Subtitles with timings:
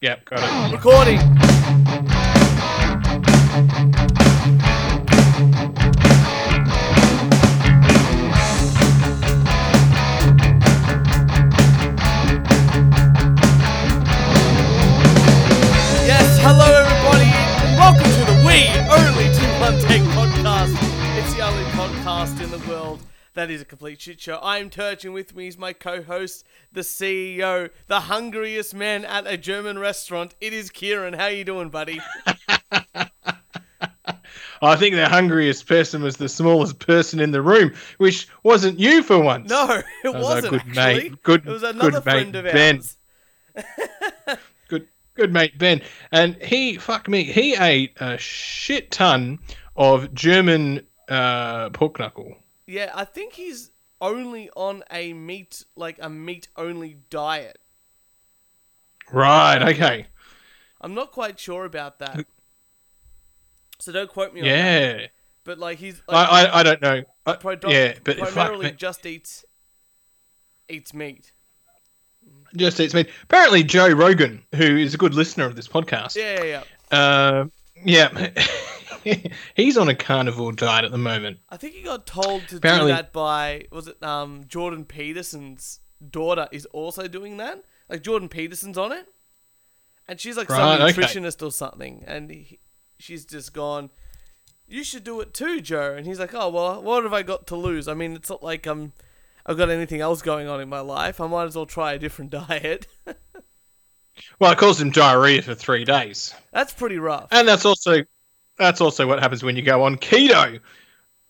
[0.00, 0.72] Yep, got it.
[0.72, 1.97] Recording.
[23.38, 24.40] That is a complete shit show.
[24.42, 29.36] I'm Turch, and with me is my co-host, the CEO, the hungriest man at a
[29.36, 30.34] German restaurant.
[30.40, 31.14] It is Kieran.
[31.14, 32.00] How you doing, buddy?
[34.60, 39.04] I think the hungriest person was the smallest person in the room, which wasn't you
[39.04, 39.48] for once.
[39.48, 40.50] No, it was wasn't.
[40.50, 41.10] good actually.
[41.10, 41.22] mate.
[41.22, 42.82] Good- it was another good friend mate, of Ben.
[44.68, 49.38] Good, good mate Ben, and he fuck me, he ate a shit ton
[49.76, 52.36] of German uh, pork knuckle.
[52.68, 57.58] Yeah, I think he's only on a meat, like a meat-only diet.
[59.10, 59.62] Right.
[59.74, 60.06] Okay.
[60.80, 62.26] I'm not quite sure about that.
[63.78, 64.54] So don't quote me on that.
[65.00, 65.06] Yeah.
[65.44, 67.02] But like he's I, like, I I don't know.
[67.24, 67.36] I,
[67.68, 68.72] yeah, but primarily me.
[68.72, 69.46] just eats
[70.68, 71.32] eats meat.
[72.54, 73.06] Just it's me.
[73.22, 76.98] Apparently, Joe Rogan, who is a good listener of this podcast, Yeah, yeah, yeah.
[76.98, 77.46] uh,
[77.82, 78.30] yeah,
[79.54, 81.38] he's on a carnivore diet at the moment.
[81.48, 85.80] I think he got told to Apparently- do that by was it um Jordan Peterson's
[86.10, 87.64] daughter is also doing that.
[87.88, 89.06] Like Jordan Peterson's on it,
[90.06, 90.92] and she's like some Right, okay.
[91.02, 92.58] nutritionist or something, and he,
[92.98, 93.90] she's just gone.
[94.66, 95.94] You should do it too, Joe.
[95.96, 97.88] And he's like, oh well, what have I got to lose?
[97.88, 98.92] I mean, it's not like um
[99.46, 101.20] I've got anything else going on in my life.
[101.22, 102.86] I might as well try a different diet.
[104.40, 107.28] Well, it caused him diarrhea for three days, That's pretty rough.
[107.30, 108.02] and that's also
[108.58, 110.60] that's also what happens when you go on keto,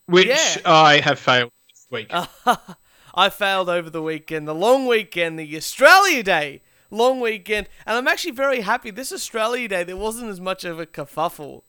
[0.05, 0.55] which Yeah.
[0.65, 2.11] I have failed this week.
[3.15, 8.07] I failed over the weekend, the long weekend, the Australia Day long weekend, and I'm
[8.07, 8.91] actually very happy.
[8.91, 11.63] This Australia Day, there wasn't as much of a kerfuffle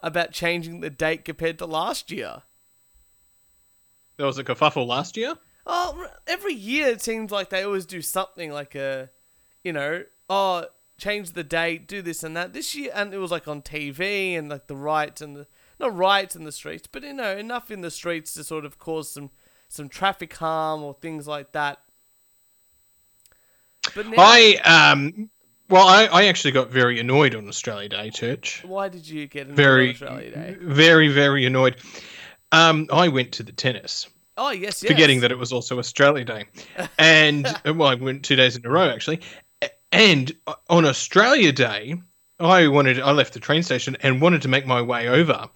[0.00, 2.42] about changing the date compared to last year.
[4.16, 5.34] There was a kerfuffle last year.
[5.66, 9.10] Oh, every year it seems like they always do something like a,
[9.64, 10.66] you know, oh,
[10.98, 12.52] change the date, do this and that.
[12.52, 15.46] This year, and it was like on TV and like the riots and the
[15.78, 18.78] not riots in the streets, but you know, enough in the streets to sort of
[18.78, 19.30] cause some
[19.68, 21.80] some traffic harm or things like that.
[23.94, 24.56] But now, I
[24.92, 25.30] um,
[25.68, 28.64] well, I, I actually got very annoyed on Australia Day, Turch.
[28.64, 30.56] why did you get annoyed Very, on Australia Day?
[30.60, 31.76] very, very annoyed.
[32.52, 34.08] Um, I went to the tennis.
[34.38, 34.92] Oh yes, yes.
[34.92, 36.44] forgetting that it was also Australia Day.
[36.98, 39.20] And uh, well, I went two days in a row actually.
[39.96, 41.94] And uh, on Australia Day,
[42.38, 45.48] I wanted I left the train station and wanted to make my way over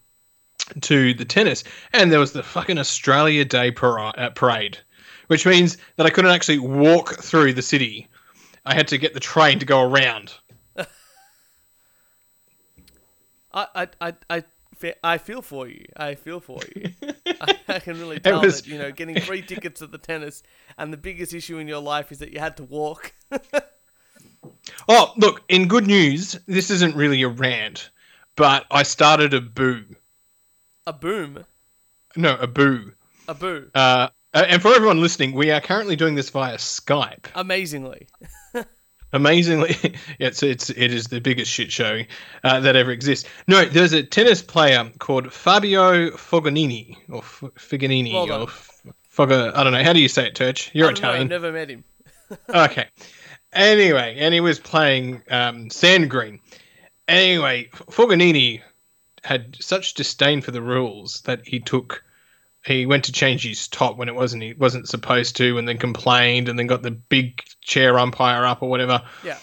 [0.81, 1.63] to the tennis,
[1.93, 4.79] and there was the fucking Australia Day uh, parade,
[5.27, 8.09] which means that I couldn't actually walk through the city.
[8.65, 10.33] I had to get the train to go around.
[13.53, 15.85] I, I, I, I, fe- I feel for you.
[15.99, 16.95] I feel for you.
[17.43, 20.43] I, I can really tell was- that you know getting free tickets at the tennis,
[20.79, 23.13] and the biggest issue in your life is that you had to walk.
[24.89, 27.91] Oh, look, in good news, this isn't really a rant,
[28.37, 29.85] but I started a boo.
[30.87, 31.45] a boom,
[32.17, 32.93] No, a boo.
[33.29, 33.71] a boo.
[33.75, 37.27] Uh, and for everyone listening, we are currently doing this via Skype.
[37.35, 38.07] Amazingly,
[39.13, 39.77] Amazingly,
[40.21, 42.03] it's it's it is the biggest shit show
[42.45, 43.29] uh, that ever exists.
[43.49, 48.81] No, there's a tennis player called Fabio Foganini or F- Figanini Well or F-.
[49.19, 49.27] I
[49.65, 49.83] don't know.
[49.83, 50.71] How do you say it, Turch?
[50.73, 51.29] You're I don't know, I've Italian.
[51.29, 51.85] never met him.
[52.49, 52.87] okay.
[53.53, 56.41] Anyway, and he was playing um, Sandgren.
[57.09, 58.63] Anyway, Foganini
[59.25, 62.05] had such disdain for the rules that he took.
[62.65, 65.79] He went to change his top when it wasn't he wasn't supposed to, and then
[65.79, 69.03] complained, and then got the big chair umpire up or whatever.
[69.25, 69.39] Yeah.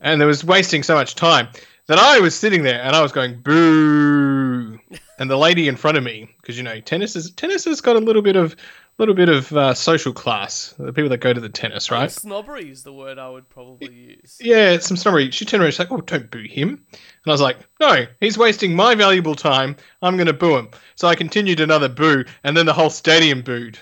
[0.00, 1.48] And there was wasting so much time
[1.86, 4.78] that I was sitting there and I was going boo,
[5.18, 7.96] and the lady in front of me, because you know tennis is tennis has got
[7.96, 8.56] a little bit of
[8.98, 10.74] little bit of uh, social class.
[10.78, 12.10] The people that go to the tennis, right?
[12.10, 14.38] Snobbery is the word I would probably use.
[14.40, 15.30] Yeah, some snobbery.
[15.30, 15.72] She turned around.
[15.72, 19.34] She's like, "Oh, don't boo him." And I was like, "No, he's wasting my valuable
[19.34, 19.76] time.
[20.02, 23.42] I'm going to boo him." So I continued another boo, and then the whole stadium
[23.42, 23.78] booed.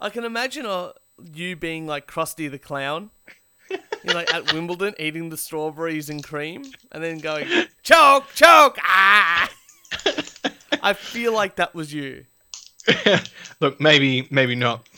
[0.00, 0.92] I can imagine uh,
[1.32, 3.10] you being like Krusty the Clown.
[4.04, 7.46] You're like at Wimbledon eating the strawberries and cream, and then going
[7.82, 9.50] choke, choke, ah.
[10.82, 12.26] I feel like that was you.
[13.60, 14.88] Look, maybe, maybe not.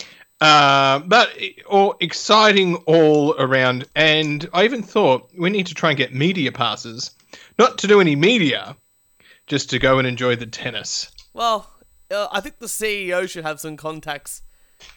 [0.41, 1.29] Uh, but
[1.69, 3.85] all exciting all around.
[3.95, 7.11] And I even thought we need to try and get media passes,
[7.57, 8.75] not to do any media,
[9.47, 11.11] just to go and enjoy the tennis.
[11.33, 11.69] Well,
[12.11, 14.41] uh, I think the CEO should have some contacts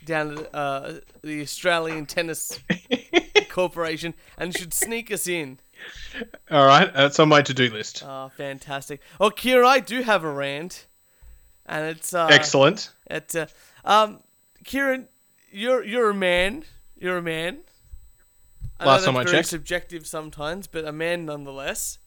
[0.04, 2.58] down at uh, the Australian Tennis
[3.48, 5.58] Corporation and should sneak us in
[6.50, 8.02] All right, that's on my to-do list.
[8.04, 9.00] Oh, fantastic.
[9.18, 10.86] Well, Kira, I do have a rant,
[11.68, 12.90] and it's uh, Excellent.
[13.10, 13.46] It, uh,
[13.84, 14.20] um,
[14.64, 15.08] Kieran,
[15.50, 16.64] you're you're a man.
[16.96, 17.58] You're a man.
[18.80, 19.48] I Last time I very checked.
[19.48, 21.98] subjective sometimes, but a man nonetheless.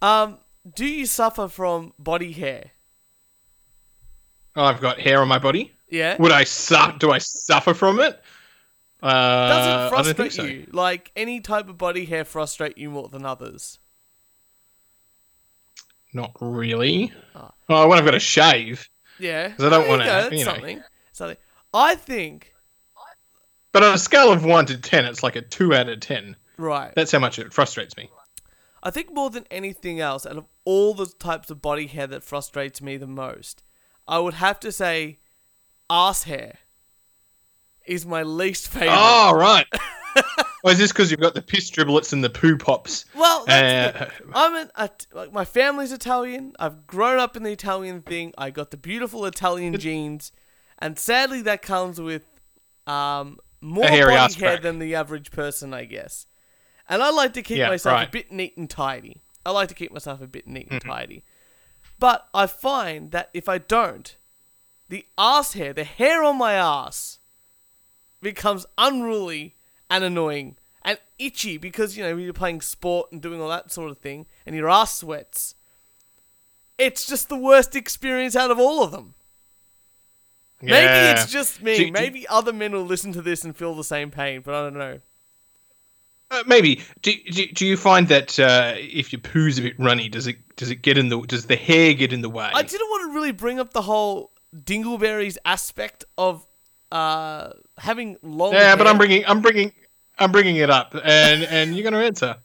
[0.00, 0.38] Um,
[0.74, 2.70] do you suffer from body hair?
[4.56, 5.72] I've got hair on my body.
[5.90, 6.16] Yeah.
[6.18, 6.98] Would I suffer?
[6.98, 8.20] Do I suffer from it?
[9.02, 10.44] Uh, Does it frustrate so.
[10.44, 10.66] you?
[10.72, 13.78] Like any type of body hair frustrate you more than others?
[16.14, 17.12] Not really.
[17.34, 17.50] Oh.
[17.68, 18.88] Oh, when I've got to shave.
[19.18, 19.48] Yeah.
[19.48, 20.52] Because I don't wanna, go, you know.
[20.52, 20.82] something.
[21.12, 21.36] Something.
[21.74, 22.54] I think.
[23.72, 26.36] But on a scale of one to ten, it's like a two out of ten.
[26.56, 26.92] Right.
[26.94, 28.08] That's how much it frustrates me.
[28.82, 32.22] I think more than anything else, out of all the types of body hair that
[32.22, 33.64] frustrates me the most,
[34.06, 35.18] I would have to say
[35.90, 36.58] ass hair
[37.86, 38.90] is my least favorite.
[38.92, 39.66] Oh, right.
[40.62, 43.04] well, is this because you've got the piss driblets and the poo pops?
[43.14, 46.54] Well, that's Uh, I'm an It- like my family's Italian.
[46.58, 48.32] I've grown up in the Italian thing.
[48.38, 50.32] I got the beautiful Italian genes,
[50.78, 52.22] and sadly, that comes with
[52.86, 56.26] um, more body hair than the average person, I guess.
[56.88, 59.22] And I like to keep Yeah, myself a bit neat and tidy.
[59.46, 60.90] I like to keep myself a bit neat and Mm-hmm.
[60.90, 61.24] tidy.
[61.98, 64.16] But I find that if I don't,
[64.90, 67.20] the ass hair, the hair on my ass,
[68.20, 69.54] becomes unruly
[69.94, 73.90] and annoying and itchy because you know you're playing sport and doing all that sort
[73.90, 75.54] of thing and your ass sweats.
[76.76, 79.14] It's just the worst experience out of all of them.
[80.60, 81.76] Maybe it's just me.
[81.76, 84.54] Do- do- Maybe other men will listen to this and feel the same pain, but
[84.54, 85.00] I don't know.
[86.30, 86.82] Uh, maybe.
[87.02, 90.36] Do, do, do you find that uh, if your poo's a bit runny, does it
[90.56, 92.50] does it get in the does the hair get in the way?
[92.52, 96.46] I didn't want to really bring up the whole dingleberries aspect of
[96.90, 98.54] uh, having long.
[98.54, 98.86] yeah, but.
[98.86, 99.72] I'm bringing I'm bringing
[100.18, 102.36] I'm bringing it up, and and you're going to answer.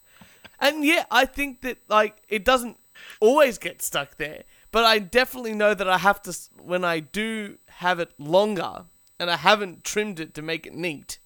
[0.60, 2.78] And yeah, I think that like it doesn't
[3.20, 7.58] always get stuck there, but I definitely know that I have to when I do
[7.68, 8.86] have it longer
[9.20, 11.20] and I haven't trimmed it to make it neat,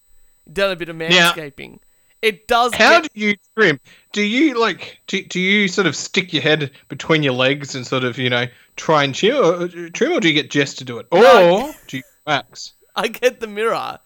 [0.52, 1.80] done a bit of Now- manscaping.
[2.22, 2.74] it does.
[2.76, 3.80] How get, do you trim?
[4.12, 7.86] Do you like do, do you sort of stick your head between your legs and
[7.88, 8.46] sort of you know
[8.76, 11.74] try and trim, or, trim, or do you get Jess to do it, or No.
[11.88, 12.74] do you wax?
[12.96, 13.98] I get the mirror,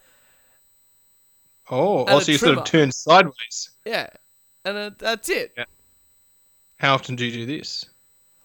[1.70, 3.72] Oh, And oh a so you sort of turn sideways.
[3.86, 4.08] yeah,
[4.66, 5.54] and uh, that's it.
[5.58, 5.66] Yeah.
[6.78, 7.86] How often do you do this?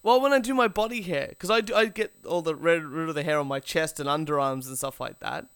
[0.02, 2.82] Well, when I do my body hair, because I do, I get all the rid,
[2.82, 5.46] rid of the hair on my chest and underarms and stuff like that,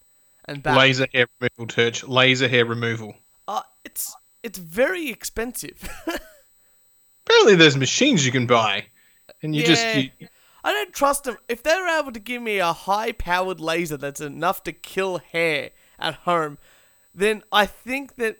[0.44, 0.76] and back.
[0.76, 2.06] Laser hair removal, Turch.
[2.06, 3.16] Laser hair removal.
[3.48, 5.88] Uh, it's it's very expensive.
[7.26, 8.86] Apparently, there's machines you can buy,
[9.42, 10.10] and you just you,
[10.62, 11.36] I don't trust them.
[11.48, 15.70] If they're able to give me a high powered laser that's enough to kill hair
[15.98, 16.58] at home,
[17.16, 18.38] then I think that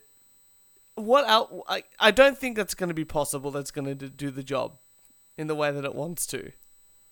[0.95, 4.31] what el I, I don't think that's going to be possible that's going to do
[4.31, 4.79] the job
[5.37, 6.53] in the way that it wants to.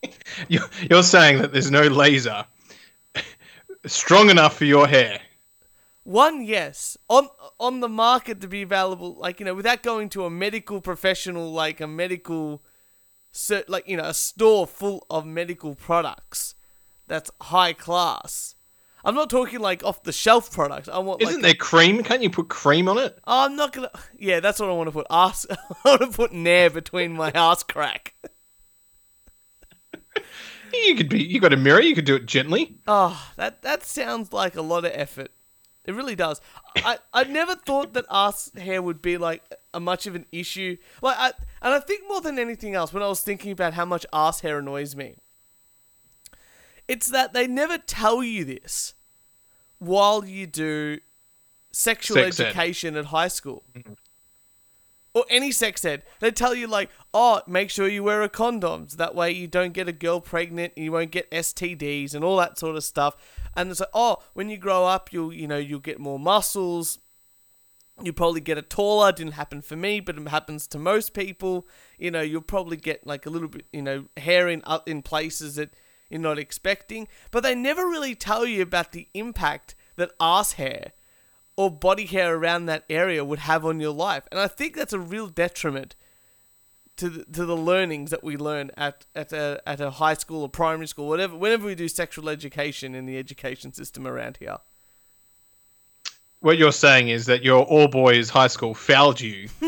[0.49, 2.45] you're, you're saying that there's no laser
[3.87, 5.21] strong enough for your hair.
[6.05, 7.29] One, yes, on
[7.59, 11.51] on the market to be available, like you know, without going to a medical professional,
[11.51, 12.63] like a medical,
[13.69, 16.55] like you know, a store full of medical products
[17.07, 18.55] that's high class.
[19.05, 20.89] I'm not talking like off the shelf products.
[20.89, 22.03] I want Isn't like there cream?
[22.03, 23.19] Can't you put cream on it?
[23.27, 23.91] Oh, I'm not gonna.
[24.19, 25.07] Yeah, that's what I want to put.
[25.11, 25.47] Ass.
[25.51, 28.15] I want to put nair between my ass crack.
[30.73, 31.23] You could be.
[31.23, 31.81] You got a mirror.
[31.81, 32.79] You could do it gently.
[32.87, 35.31] Oh, that that sounds like a lot of effort.
[35.85, 36.41] It really does.
[36.77, 39.43] I, I never thought that ass hair would be like
[39.75, 40.79] a much of an issue.
[41.03, 43.85] Like, I, and I think more than anything else, when I was thinking about how
[43.85, 45.17] much ass hair annoys me,
[46.89, 48.95] it's that they never tell you this
[49.79, 50.99] while you do
[51.73, 52.47] sexual Sex ed.
[52.47, 53.65] education at high school.
[53.75, 53.95] Mm-hmm.
[55.17, 56.03] Or any sex ed.
[56.19, 58.89] They tell you, like, oh, make sure you wear a condom.
[58.89, 62.25] So That way you don't get a girl pregnant and you won't get STDs and
[62.25, 63.15] all that sort of stuff.
[63.57, 66.99] And it's like, oh, when you grow up, you'll, you know, you'll get more muscles.
[68.03, 69.13] You probably get a taller.
[69.13, 71.69] Didn't happen for me, but it happens to most people.
[71.97, 75.01] You know, you'll probably get like a little bit, you know, hair in up in
[75.03, 75.75] places that
[76.15, 77.09] you're not expecting.
[77.33, 80.93] But they never really tell you about the impact that ass hair
[81.57, 84.23] or body hair around that area would have on your life.
[84.31, 85.97] And I think that's a real detriment
[86.99, 90.43] to the, to the learnings that we learn at at a, at a high school
[90.43, 91.37] or primary school, whatever.
[91.37, 94.59] Whenever we do sexual education in the education system around here.
[96.39, 99.49] What you're saying is that your all boys high school failed you.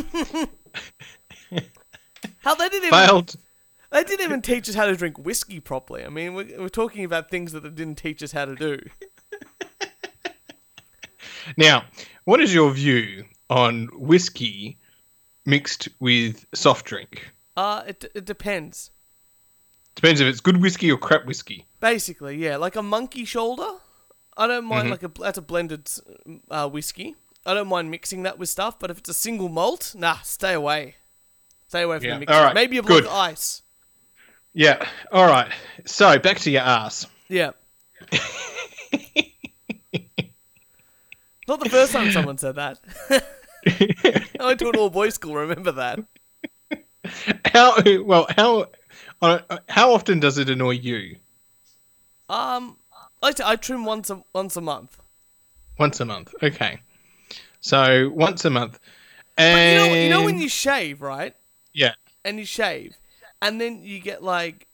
[2.38, 3.34] How they didn't even failed.
[3.90, 6.04] They didn't even teach us how to drink whiskey properly.
[6.04, 8.80] I mean, we're, we're talking about things that they didn't teach us how to do.
[11.56, 11.84] Now,
[12.24, 14.78] what is your view on whiskey
[15.44, 17.30] mixed with soft drink?
[17.56, 18.90] Uh, it, it depends.
[19.94, 21.64] Depends if it's good whiskey or crap whiskey.
[21.80, 23.68] Basically, yeah, like a monkey shoulder.
[24.36, 24.90] I don't mind Mhm.
[24.90, 25.88] like a that's a blended
[26.50, 27.14] uh, whiskey.
[27.46, 30.52] I don't mind mixing that with stuff, but if it's a single malt, nah, stay
[30.52, 30.96] away.
[31.68, 32.36] Stay away from Yeah, the mixing.
[32.36, 33.06] alright, Maybe a block good.
[33.06, 33.62] of ice.
[34.58, 34.88] Yeah.
[35.12, 35.52] All right.
[35.84, 37.06] So back to your ass.
[37.28, 37.50] Yeah.
[41.46, 42.80] Not the first time someone said that.
[44.40, 45.34] I went to an all boys school.
[45.34, 46.00] Remember that?
[47.52, 48.26] how well?
[48.30, 48.66] How
[49.20, 51.16] uh, how often does it annoy you?
[52.28, 52.78] Um,
[53.22, 54.98] I, t- I trim once a once a month.
[55.78, 56.34] Once a month.
[56.42, 56.80] Okay.
[57.60, 58.80] So once a month.
[59.36, 61.36] But you And know, you know when you shave, right?
[61.74, 61.92] yeah.
[62.24, 62.96] And you shave,
[63.42, 64.66] and then you get like,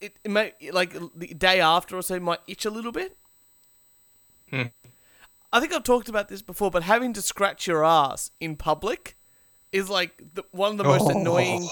[0.00, 3.16] it, it may like the day after or so it might itch a little bit.
[4.50, 4.62] Hmm.
[5.52, 9.16] I think I've talked about this before, but having to scratch your ass in public
[9.72, 11.10] is like the, one of the most Oh.
[11.10, 11.68] annoying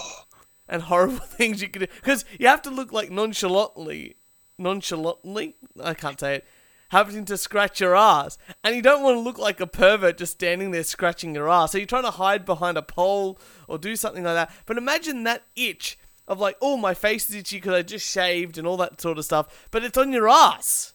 [0.68, 4.16] and horrible things you can do because you have to look like nonchalantly,
[4.58, 5.56] nonchalantly.
[5.82, 6.44] I can't say it.
[6.90, 10.32] Having to scratch your ass, and you don't want to look like a pervert just
[10.32, 11.72] standing there scratching your ass.
[11.72, 14.50] So you're trying to hide behind a pole or do something like that.
[14.66, 15.98] But imagine that itch
[16.28, 19.18] of like, oh, my face is itchy because I just shaved and all that sort
[19.18, 19.66] of stuff.
[19.70, 20.92] But it's on your ass.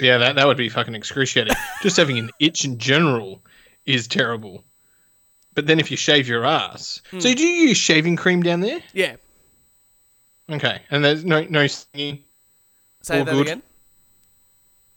[0.00, 1.54] Yeah, that, that would be fucking excruciating.
[1.82, 3.42] Just having an itch in general
[3.84, 4.64] is terrible.
[5.54, 7.02] But then if you shave your ass.
[7.10, 7.20] Hmm.
[7.20, 8.80] So do you use shaving cream down there?
[8.94, 9.16] Yeah.
[10.50, 10.80] Okay.
[10.90, 12.20] And there's no no stinging.
[13.02, 13.42] Say All that good.
[13.42, 13.62] again.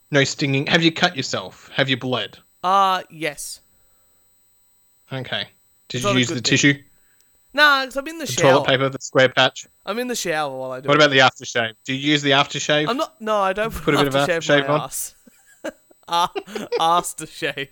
[0.09, 0.67] No stinging.
[0.67, 1.69] Have you cut yourself?
[1.75, 2.37] Have you bled?
[2.63, 3.59] Uh yes.
[5.11, 5.47] Okay.
[5.89, 6.43] Did It's you use the thing.
[6.43, 6.81] tissue?
[7.53, 8.51] Nah, because I'm in the, The shower.
[8.51, 9.67] toilet paper, the square patch?
[9.85, 11.03] I'm in the shower while I do What it.
[11.03, 11.73] about the aftershave?
[11.85, 12.87] Do you use the aftershave?
[12.89, 13.19] I'm not.
[13.21, 14.81] No, I don't put, Put a bit of aftershave aftershave on?
[14.81, 15.15] ass.
[16.07, 16.27] uh,
[16.79, 17.69] ass to shave.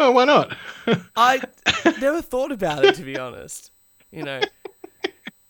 [0.00, 0.56] oh, why not?
[1.16, 1.40] I
[2.00, 3.70] never thought about it to be honest.
[4.10, 4.40] You know.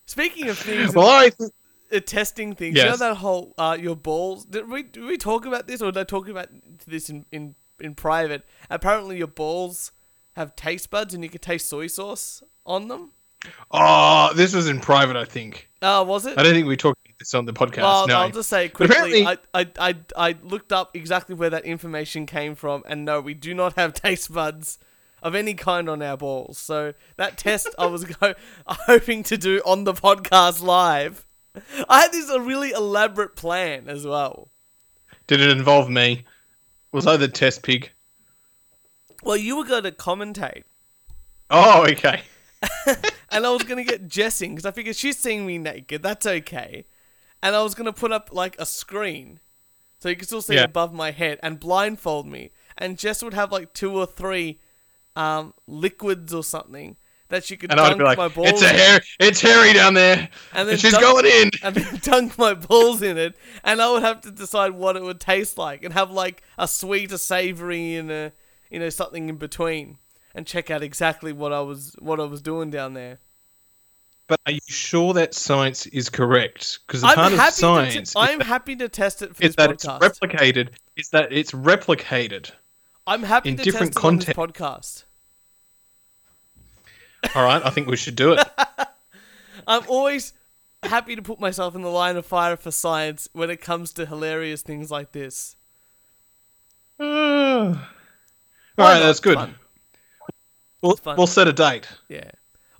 [0.06, 1.50] Speaking of things, well, I th-
[1.92, 2.76] uh, testing things.
[2.76, 4.44] You know that whole uh, your balls.
[4.44, 6.48] Did we did we talk about this or did I talk about
[6.86, 8.44] this in in in private?
[8.70, 9.92] Apparently, your balls
[10.34, 13.12] have taste buds and you can taste soy sauce on them.
[13.70, 15.16] oh, this was in private.
[15.16, 15.68] I think.
[15.82, 16.38] Uh, was it?
[16.38, 17.82] I don't think we talked about this on the podcast.
[17.82, 18.16] Well, no.
[18.20, 19.26] I'll just say quickly.
[19.26, 23.34] I, I, I, I looked up exactly where that information came from, and no, we
[23.34, 24.78] do not have taste buds
[25.22, 26.58] of any kind on our balls.
[26.58, 28.34] So that test I was go-
[28.66, 31.26] hoping to do on the podcast live.
[31.88, 34.48] I had this a really elaborate plan as well.
[35.26, 36.24] Did it involve me?
[36.92, 37.90] Was I the test pig?
[39.24, 40.64] Well, you were going to commentate,
[41.50, 42.22] Oh, okay.
[43.30, 46.02] and I was going to get Jessing because I figured she's seeing me naked.
[46.02, 46.86] That's okay.
[47.42, 49.40] And I was going to put up like a screen
[50.00, 50.64] so you could still see Yeah.
[50.64, 52.50] above my head and blindfold me.
[52.78, 54.60] And Jess would have like two or three
[55.16, 56.96] um, liquids or something
[57.28, 59.00] that she could And dunk be like, my balls "It's a in, hair.
[59.20, 62.54] It's hairy down there, And then and she's dunk- going in." and then dunk my
[62.54, 65.94] balls in it, and I would have to decide what it would taste like, and
[65.94, 68.32] have like a sweet, a savory, and a
[68.74, 69.98] you know something in between,
[70.34, 73.20] and check out exactly what I was what I was doing down there.
[74.26, 76.80] But are you sure that science is correct?
[76.86, 77.52] Because the I'm part of happy.
[77.52, 80.70] science to I'm happy to test it for is that it's replicated.
[80.96, 82.50] Is that it's replicated?
[83.06, 85.04] I'm happy in to different test it on this content- podcast.
[87.36, 88.44] All right, I think we should do it.
[89.68, 90.32] I'm always
[90.82, 94.04] happy to put myself in the line of fire for science when it comes to
[94.04, 95.54] hilarious things like this.
[98.78, 99.36] All right, that's good.
[99.36, 99.54] Fun.
[100.82, 101.16] We'll, fun.
[101.16, 101.88] we'll set a date.
[102.08, 102.30] Yeah.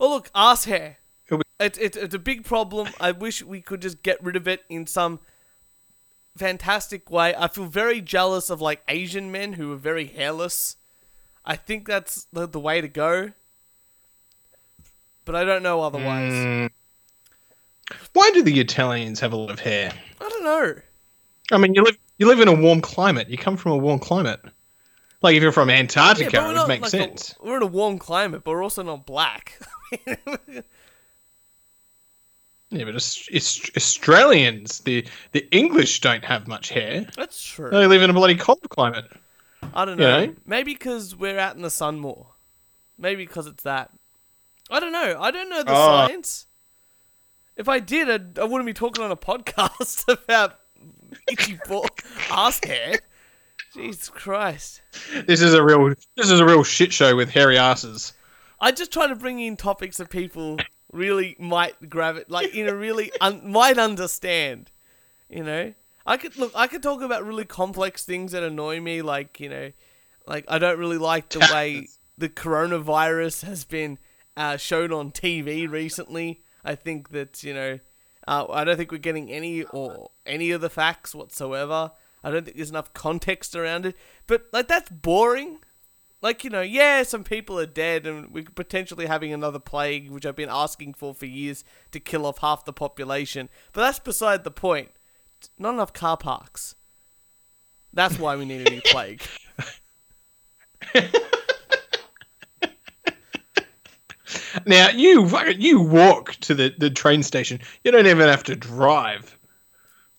[0.01, 0.99] Oh look, ass hair.
[1.31, 2.89] Be- It's it's it's a big problem.
[3.01, 5.21] I wish we could just get rid of it in some
[6.37, 7.35] fantastic way.
[7.37, 10.77] I feel very jealous of like Asian men who are very hairless.
[11.47, 13.33] I think that's the, the way to go.
[15.25, 16.33] But I don't know otherwise.
[16.33, 16.71] Mm.
[18.13, 19.93] Why do the Italians have a lot of hair?
[20.21, 20.75] I don't know.
[21.53, 23.29] I mean, you live you live in a warm climate.
[23.29, 24.41] You come from a warm climate.
[25.25, 27.35] Like if you're from Antarctica, but it would make like sense.
[27.41, 29.59] A, we're in a warm climate, but we're also not black.
[32.71, 37.07] Yeah, but Aus- Aus- Australians, the the English don't have much hair.
[37.17, 37.71] That's true.
[37.71, 39.05] They live in a bloody cold climate.
[39.75, 40.27] I don't You know.
[40.27, 40.35] know?
[40.45, 42.27] Maybe because we're out in the sun more.
[42.99, 43.91] Maybe because it's that.
[44.71, 45.19] I don't know.
[45.21, 46.07] I don't know the Oh.
[46.07, 46.47] science.
[47.57, 50.59] If I did, I'd, I wouldn't be talking on a podcast about
[51.31, 51.87] itchy ball
[52.31, 52.99] ass hair.
[53.75, 54.83] Jesus Christ!
[55.27, 58.13] This is a real this is a real shit show with hairy asses.
[58.61, 60.59] I just try to bring in topics that people
[60.93, 64.71] really might grab it, like you know, really un- might understand.
[65.29, 65.75] You know,
[66.07, 66.53] I could look.
[66.55, 69.73] I could talk about really complex things that annoy me, like you know,
[70.27, 73.99] Like, I don't really like the way the coronavirus has been
[74.37, 76.43] uh, shown on TV recently.
[76.65, 77.81] I think that you know,
[78.29, 81.91] uh, I don't think we're getting any or any of the facts whatsoever.
[82.25, 83.97] I don't think there's enough context around it.
[84.27, 85.59] But like, that's boring.
[86.23, 90.25] Like you know, yeah, some people are dead, and we're potentially having another plague, which
[90.25, 93.51] I've been asking for for years to kill off half the population.
[93.73, 94.91] But that's beside the point.
[95.59, 96.75] Not enough car parks.
[97.93, 99.23] That's why we need a new plague.
[104.67, 107.61] Now you you walk to the, the train station.
[107.83, 109.39] You don't even have to drive.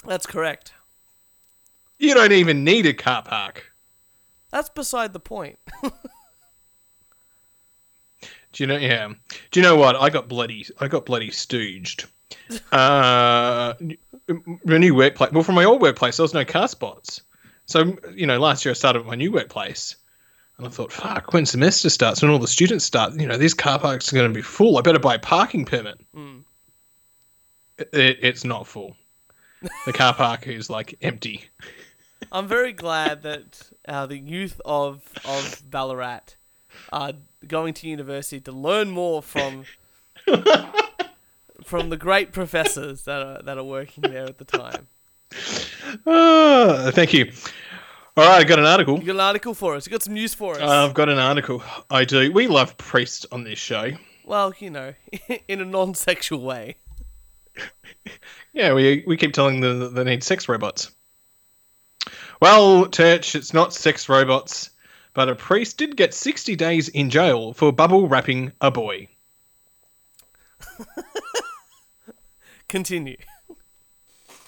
[0.05, 0.73] That's correct.
[1.97, 3.71] You don't even need a car park.
[4.51, 5.57] That's beside the point.
[5.83, 5.91] Do
[8.63, 8.77] you know?
[8.77, 9.09] Yeah.
[9.51, 9.95] Do you know what?
[9.95, 10.65] I got bloody.
[10.79, 12.05] I got bloody stooged.
[12.71, 13.73] Uh,
[14.63, 15.31] my new workplace.
[15.31, 17.21] Well, from my old workplace, there was no car spots.
[17.65, 19.95] So you know, last year I started at my new workplace,
[20.57, 23.55] and I thought, fuck, when semester starts, when all the students start, you know, these
[23.55, 24.77] car parks are going to be full.
[24.77, 25.99] I better buy a parking permit.
[26.15, 26.43] Mm.
[27.77, 28.95] It, it, it's not full.
[29.85, 31.45] The car park is like empty.
[32.35, 36.35] I'm very glad that uh, the youth of of Ballarat
[36.91, 37.13] are
[37.47, 39.63] going to university to learn more from
[41.63, 44.87] from the great professors that are that are working there at the time.
[46.05, 47.31] Ah, thank you.
[48.17, 48.99] All right, I've got an article.
[48.99, 49.85] You got an article for us.
[49.85, 50.61] You got some news for us.
[50.61, 51.63] Uh, I've got an article.
[51.89, 52.33] I do.
[52.33, 53.91] We love priests on this show.
[54.25, 54.93] well, you know,
[55.47, 56.75] in a non-sexual way.
[58.51, 60.91] Yeah, we we keep telling them that they need sex robots.
[62.41, 64.69] Well, Turch, it's not sex robots,
[65.13, 69.07] but a priest did get 60 days in jail for bubble wrapping a boy.
[72.67, 73.17] Continue.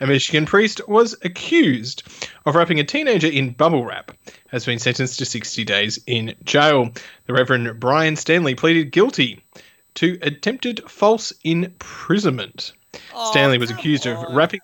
[0.00, 2.04] A Michigan priest was accused
[2.46, 4.12] of wrapping a teenager in bubble wrap,
[4.48, 6.90] has been sentenced to 60 days in jail.
[7.26, 9.42] The Reverend Brian Stanley pleaded guilty
[9.94, 12.72] to attempted false imprisonment.
[13.30, 14.60] Stanley was Oh, accused of wrapping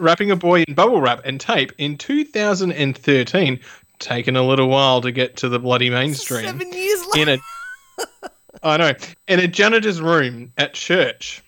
[0.00, 3.60] wrapping a boy in bubble wrap and tape in 2013.
[3.98, 6.46] Taken a little while to get to the bloody mainstream.
[6.46, 7.32] Seven years later.
[7.32, 8.28] In a,
[8.62, 8.92] I know,
[9.28, 11.42] in a janitor's room at church.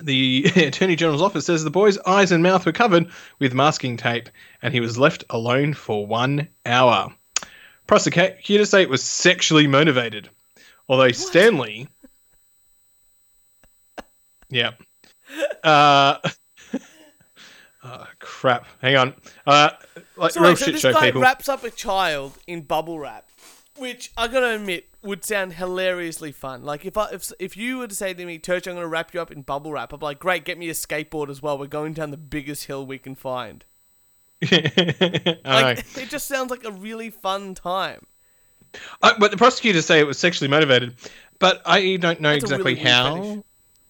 [0.00, 4.28] The Attorney General's office says the boy's eyes and mouth were covered with masking tape,
[4.62, 7.12] and he was left alone for one hour.
[7.86, 10.28] Prosecutors say it was sexually motivated,
[10.88, 11.88] although Stanley.
[14.50, 14.72] Yeah.
[15.64, 16.18] Uh,
[17.84, 18.66] oh, crap.
[18.80, 19.14] Hang on.
[19.46, 19.70] Uh,
[20.16, 21.22] like So, real so shit this show guy people.
[21.22, 23.28] wraps up a child in bubble wrap,
[23.76, 26.64] which I gotta admit would sound hilariously fun.
[26.64, 29.12] Like if I if if you were to say to me, "Turch, I'm gonna wrap
[29.14, 31.58] you up in bubble wrap," I'm like, "Great, get me a skateboard as well.
[31.58, 33.64] We're going down the biggest hill we can find."
[34.50, 38.06] Like it just sounds like a really fun time.
[39.02, 40.96] Uh, but the prosecutors say it was sexually motivated,
[41.38, 43.44] but I don't know That's exactly really how.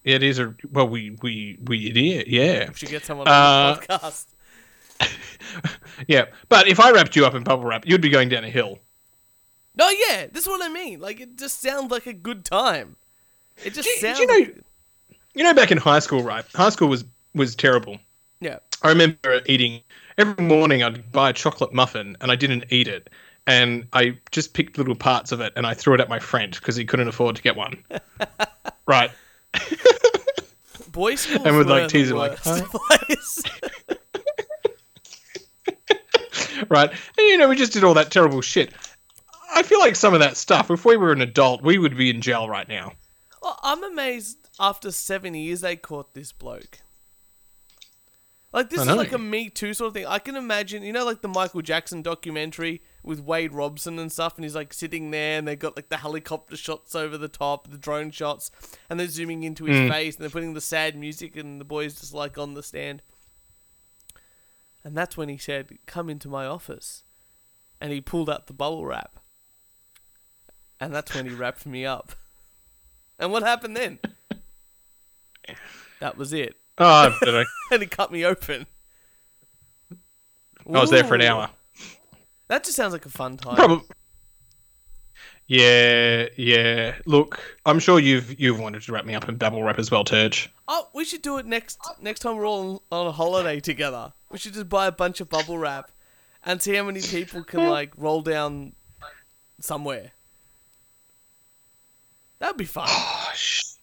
[0.04, 3.74] It is a well, we we we did, yeah, We should get someone Uh, on
[3.80, 4.26] the podcast.
[6.08, 6.26] yeah.
[6.48, 8.78] But if I wrapped you up in bubble wrap, you'd be going down a hill.
[9.76, 11.00] No, yeah, this is what I mean.
[11.00, 12.96] Like it just sounds like a good time.
[13.64, 14.18] It just Do you- do sounds.
[14.20, 14.52] you know-
[15.36, 16.44] You know, back in high school, right?
[16.54, 17.98] High school was was terrible.
[18.40, 18.58] yeah.
[18.82, 19.80] I remember eating
[20.18, 20.82] every morning.
[20.82, 23.08] I'd buy a chocolate muffin, and I didn't eat it,
[23.46, 26.52] and I just picked little parts of it, and I threw it at my friend
[26.52, 27.82] because he couldn't afford to get one.
[28.86, 29.10] right.
[30.88, 33.42] Boys' schools And would, like, tease him, like, place.
[36.68, 36.90] right?
[36.90, 38.72] And you know, we just did all that terrible shit.
[39.54, 42.10] I feel like some of that stuff, if we were an adult, we would be
[42.10, 42.92] in jail right now.
[43.42, 46.80] Well, I'm amazed after seven years they caught this bloke.
[48.54, 48.94] Like this I is know.
[48.94, 50.06] like a Me Too sort of thing.
[50.06, 54.36] I can imagine, you know, like the Michael Jackson documentary with Wade Robson and stuff,
[54.36, 57.68] and he's like sitting there, and they got like the helicopter shots over the top,
[57.68, 58.52] the drone shots,
[58.88, 59.90] and they're zooming into his Mm.
[59.90, 63.02] face, and they're putting the sad music, and the boy's just like on the stand.
[64.84, 67.02] And that's when he said, "Come into my office,"
[67.80, 69.18] and he pulled out the bubble wrap,
[70.78, 72.12] and that's when he wrapped me up.
[73.18, 73.98] And what happened then?
[76.00, 76.56] That was it.
[76.78, 77.44] Oh, I.
[77.70, 78.66] And he cut me open.
[79.90, 81.26] I was there for an Ooh.
[81.26, 81.50] hour.
[82.48, 83.56] That just sounds like a fun time.
[83.56, 83.86] Probably.
[85.46, 86.94] Yeah, yeah.
[87.04, 90.04] Look, I'm sure you've you've wanted to wrap me up in bubble wrap as well,
[90.04, 90.48] Turch.
[90.68, 94.12] Oh, we should do it next next time we're all on a holiday together.
[94.30, 95.90] We should just buy a bunch of bubble wrap
[96.44, 98.72] and see how many people can like roll down
[99.60, 100.12] somewhere.
[102.38, 102.86] That'd be fun.
[102.88, 103.73] Oh, sh-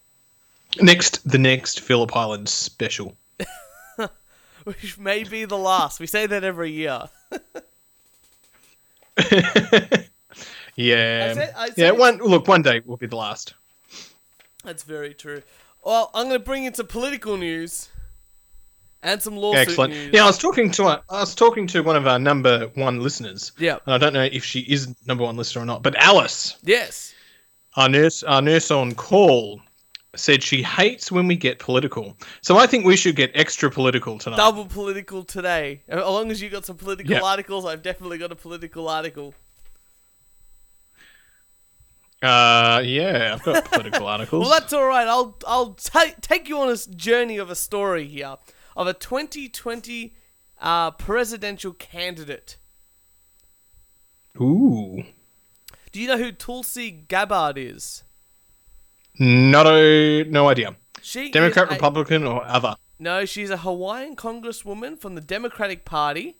[0.79, 3.15] Next, the next Phillip Island special.
[4.63, 5.99] Which may be the last.
[5.99, 7.09] We say that every year.
[10.75, 11.91] yeah, I said- I said yeah.
[11.91, 13.53] One look, one day will be the last.
[14.63, 15.41] That's very true.
[15.83, 17.89] Well, I'm going to bring in some political news
[19.01, 19.93] and some lawsuit Excellent.
[19.93, 20.11] news.
[20.13, 23.51] Yeah, I was talking to I was talking to one of our number one listeners,
[23.57, 23.79] Yeah.
[23.85, 27.13] and I don't know if she is number one listener or not, but Alice, Yes.
[27.75, 29.59] our nurse, our nurse on call,
[30.15, 32.17] said she hates when we get political.
[32.41, 34.37] So I think we should get extra political tonight.
[34.37, 35.81] Double political today.
[35.87, 37.21] As long as you got some political Yeah.
[37.23, 39.33] articles, I've definitely got a political article.
[42.21, 44.41] Uh, yeah, I've got political articles.
[44.47, 45.07] Well, that's all right.
[45.07, 48.35] I'll I'll ta- take you on a journey of a story here
[48.77, 50.13] of a 2020
[50.61, 52.57] uh, presidential candidate.
[54.39, 55.03] Ooh,
[55.91, 58.03] Do you know who Tulsi Gabbard is?
[59.19, 60.75] Not a no idea.
[61.01, 62.75] She Democrat, a- Republican, or other.
[62.99, 66.37] No, she's a Hawaiian congresswoman from the Democratic Party,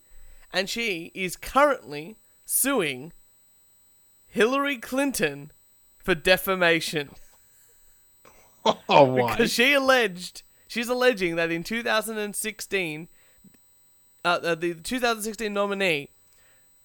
[0.54, 3.14] and she is currently suing
[4.28, 5.52] Hillary Clinton
[6.04, 7.10] for defamation
[8.64, 9.32] Oh, why?
[9.32, 13.08] because she alleged she's alleging that in 2016,
[14.24, 16.10] uh, uh, the 2016 nominee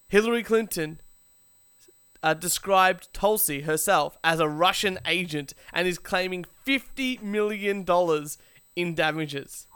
[0.09, 1.01] Hillary Clinton
[2.23, 8.39] uh, described Tulsi herself as a Russian agent and is claiming 50 million dollars
[8.75, 9.67] in damages.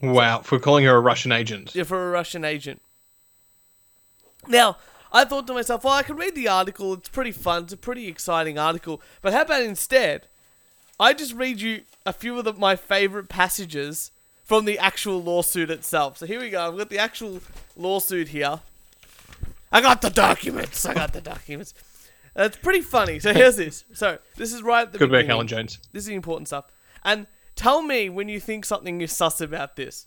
[0.00, 1.74] Wow, for calling her a Russian agent.
[1.74, 2.80] Yeah, for a Russian agent.
[4.46, 4.76] Now,
[5.12, 6.94] I thought to myself, well, I can read the article.
[6.94, 7.64] It's pretty fun.
[7.64, 9.02] It's a pretty exciting article.
[9.22, 10.28] But how about instead,
[11.00, 14.12] I just read you a few of the, my favorite passages
[14.44, 16.18] from the actual lawsuit itself.
[16.18, 16.68] So here we go.
[16.68, 17.40] I've got the actual
[17.76, 18.60] lawsuit here.
[19.70, 20.84] I got the documents.
[20.86, 21.74] I got the documents.
[22.34, 23.18] That's pretty funny.
[23.18, 23.84] So here's this.
[23.92, 25.30] So this is right at the Good work, beginning.
[25.32, 25.78] Alan Jones.
[25.92, 26.66] This is the important stuff.
[27.04, 27.26] And
[27.56, 30.06] tell me when you think something is sus about this.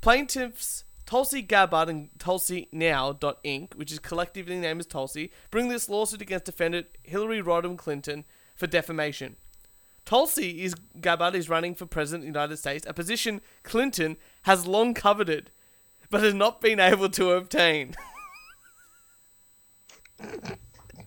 [0.00, 5.88] Plaintiffs Tulsi Gabbard and Tulsi Now Inc., which is collectively named as Tulsi, bring this
[5.88, 9.34] lawsuit against defendant Hillary Rodham Clinton for defamation.
[10.04, 14.68] Tulsi is Gabbard is running for president of the United States, a position Clinton has
[14.68, 15.50] long coveted,
[16.10, 17.96] but has not been able to obtain.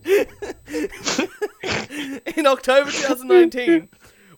[2.35, 3.89] in October 2019,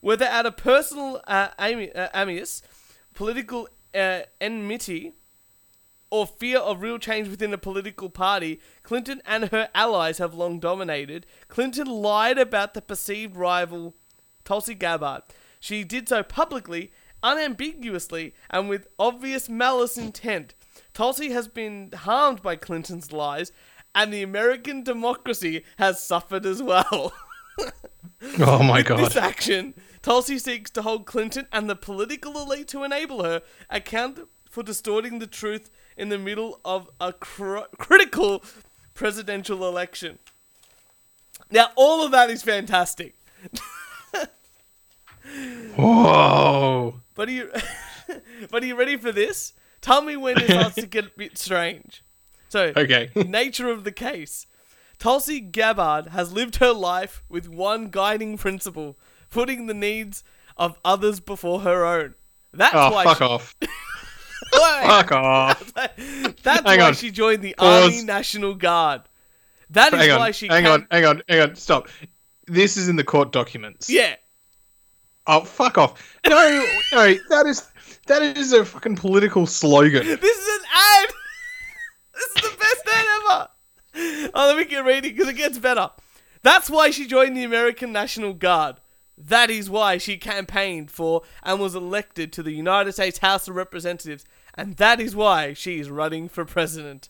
[0.01, 2.35] whether out of personal uh, ami- uh,
[3.13, 5.13] political uh, enmity,
[6.11, 10.59] or fear of real change within a political party, Clinton and her allies have long
[10.59, 11.25] dominated.
[11.47, 13.95] Clinton lied about the perceived rival
[14.43, 15.23] Tulsi Gabbard.
[15.59, 16.91] She did so publicly,
[17.23, 20.53] unambiguously, and with obvious malice intent.
[20.93, 23.51] Tulsi has been harmed by Clinton's lies,
[23.95, 27.13] and the American democracy has suffered as well.
[28.39, 32.83] Oh my With this action, Tulsi seeks to hold Clinton and the political elite to
[32.83, 38.43] enable her account for distorting the truth in the middle of a cr- critical
[38.93, 40.19] presidential election.
[41.51, 43.15] Now, all of that is fantastic,
[45.75, 47.01] Whoa.
[47.13, 47.51] but are you,
[48.49, 49.53] but are you ready for this?
[49.81, 52.03] Tell me when it starts to get a bit strange.
[52.49, 53.09] So, Okay.
[53.15, 54.45] nature of the case.
[54.97, 58.97] Tulsi Gabbard has lived her life with one guiding principle
[59.29, 60.23] putting the needs
[60.55, 62.15] of others before her own.
[62.53, 63.55] That's Oh, why fuck she, off.
[64.53, 65.73] Fuck off.
[65.73, 66.93] That's Hang why on.
[66.93, 67.83] she joined the Pause.
[67.83, 69.01] Army National Guard.
[69.71, 70.19] That is Hang on.
[70.19, 70.87] why she hang came- on.
[70.91, 71.21] Hang on.
[71.27, 71.55] Hang on.
[71.55, 71.89] Stop.
[72.47, 73.89] This is in the court documents.
[73.89, 74.15] Yeah.
[75.27, 76.17] Oh, fuck off.
[76.27, 77.15] No, no.
[77.29, 77.67] That is
[78.07, 80.05] that is a fucking political slogan.
[80.05, 81.09] This is an ad.
[82.15, 83.49] This is the best ad ever.
[84.33, 85.89] Oh, let me get reading because it gets better.
[86.41, 88.77] That's why she joined the American National Guard.
[89.17, 93.55] That is why she campaigned for and was elected to the United States House of
[93.55, 94.25] Representatives.
[94.53, 97.09] And that is why she is running for president.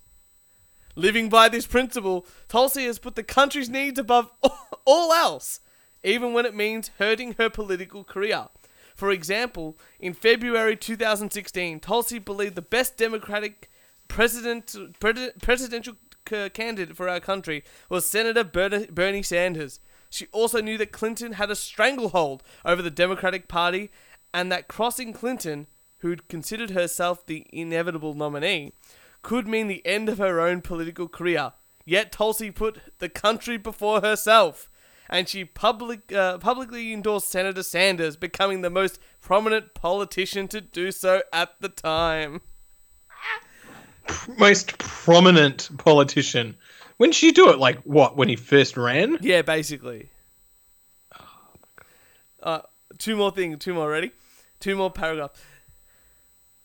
[0.95, 4.31] Living by this principle, Tulsi has put the country's needs above
[4.85, 5.59] all else,
[6.03, 8.47] even when it means hurting her political career.
[8.95, 13.69] For example, in February 2016, Tulsi believed the best Democratic
[14.15, 15.95] president, pres- presidential
[16.28, 19.82] c- candidate for our country was Senator Bernie, Bernie Sanders.
[20.10, 23.91] She also knew that Clinton had a stranglehold over the Democratic Party
[24.34, 28.71] and that crossing Clinton, who'd considered herself the inevitable nominee,
[29.21, 31.51] could mean the end of her own political career.
[31.84, 34.69] Yet Tulsi put the country before herself,
[35.10, 40.93] and she public, uh, publicly endorsed Senator Sanders, becoming the most prominent politician to do
[40.93, 42.39] so at the time.
[44.37, 46.55] Most prominent politician.
[46.97, 47.59] When did she do it?
[47.59, 48.15] Like what?
[48.17, 49.17] When he first ran?
[49.21, 50.09] Yeah, basically.
[52.41, 52.61] Uh,
[52.97, 53.57] two more things.
[53.59, 53.89] Two more.
[53.89, 54.11] Ready?
[54.59, 55.39] Two more paragraphs.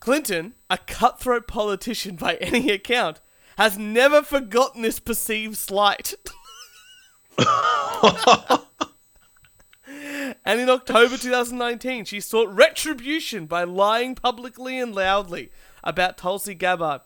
[0.00, 3.20] Clinton, a cutthroat politician by any account,
[3.58, 6.14] has never forgotten this perceived slight.
[10.44, 15.50] and in October 2019, she sought retribution by lying publicly and loudly
[15.84, 17.02] about Tulsi Gabbard,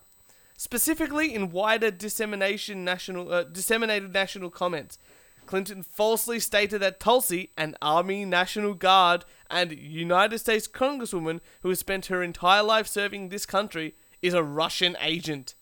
[0.65, 4.99] specifically in wider dissemination national uh, disseminated national comments.
[5.45, 11.81] Clinton falsely stated that Tulsi, an Army National Guard and United States Congresswoman who has
[11.81, 15.55] spent her entire life serving this country, is a Russian agent.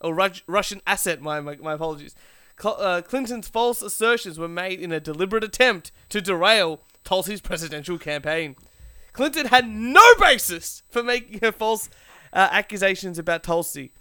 [0.00, 2.14] A Ru- Russian asset, my, my, my apologies.
[2.58, 7.98] Cl- uh, Clinton's false assertions were made in a deliberate attempt to derail Tulsi's presidential
[7.98, 8.56] campaign.
[9.12, 11.90] Clinton had no basis for making her false
[12.32, 13.92] uh, accusations about Tulsi.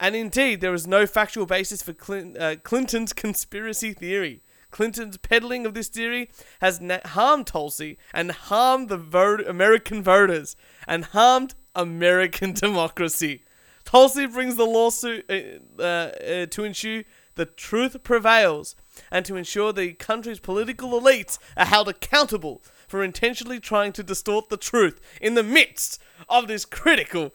[0.00, 4.42] And indeed, there is no factual basis for Clin- uh, Clinton's conspiracy theory.
[4.70, 6.30] Clinton's peddling of this theory
[6.62, 10.56] has na- harmed Tulsi and harmed the vote- American voters
[10.88, 13.44] and harmed American democracy.
[13.84, 17.02] Tulsi brings the lawsuit uh, uh, uh, to ensure
[17.34, 18.76] the truth prevails
[19.10, 24.48] and to ensure the country's political elites are held accountable for intentionally trying to distort
[24.48, 27.32] the truth in the midst of this critical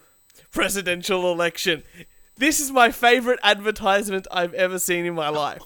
[0.52, 1.84] presidential election.
[2.38, 5.62] This is my favorite advertisement I've ever seen in my life.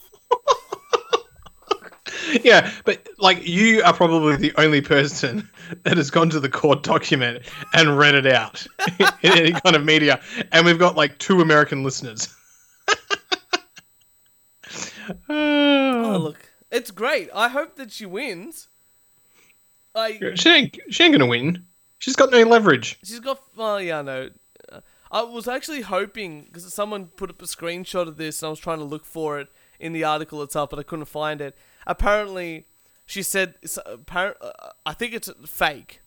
[2.43, 5.49] yeah, but like you are probably the only person
[5.83, 8.65] that has gone to the court document and read it out
[8.99, 12.33] in any kind of media, and we've got like two American listeners.
[15.27, 16.37] Oh, oh, look,
[16.69, 17.29] it's great.
[17.33, 18.67] I hope that she wins.
[19.95, 21.65] I She ain't, she ain't gonna win.
[21.97, 22.99] She's got no leverage.
[23.03, 23.41] She's got.
[23.55, 24.29] Well, yeah, no.
[25.11, 28.59] I was actually hoping because someone put up a screenshot of this, and I was
[28.59, 29.47] trying to look for it
[29.79, 31.57] in the article itself, but I couldn't find it.
[31.87, 32.67] Apparently,
[33.05, 33.55] she said.
[33.85, 34.51] Apparent, uh,
[34.85, 36.01] I think it's fake.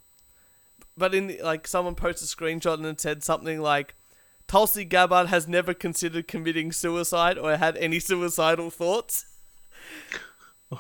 [0.97, 3.95] But in the, like, someone posted a screenshot and it said something like,
[4.47, 9.27] "Tulsi Gabbard has never considered committing suicide or had any suicidal thoughts."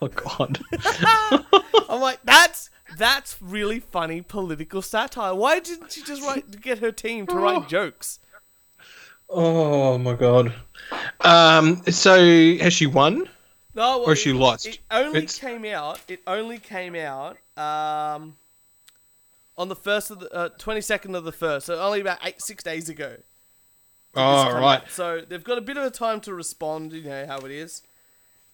[0.00, 0.60] Oh God.
[1.88, 5.34] I'm like, that's that's really funny political satire.
[5.34, 8.18] Why didn't she just write get her team to write jokes?
[9.28, 10.52] Oh my God.
[11.20, 11.82] Um.
[11.90, 12.16] So
[12.58, 13.28] has she won?
[13.76, 14.66] No, well, Or she it- lost.
[14.66, 16.00] It only It's- came out.
[16.08, 18.36] It only came out um,
[19.58, 21.66] on the first of the twenty second of the first.
[21.66, 23.16] So only about eight six days ago.
[24.16, 24.76] Oh right.
[24.82, 24.90] out.
[24.90, 26.92] So they've got a bit of a time to respond.
[26.92, 27.82] You know how it is,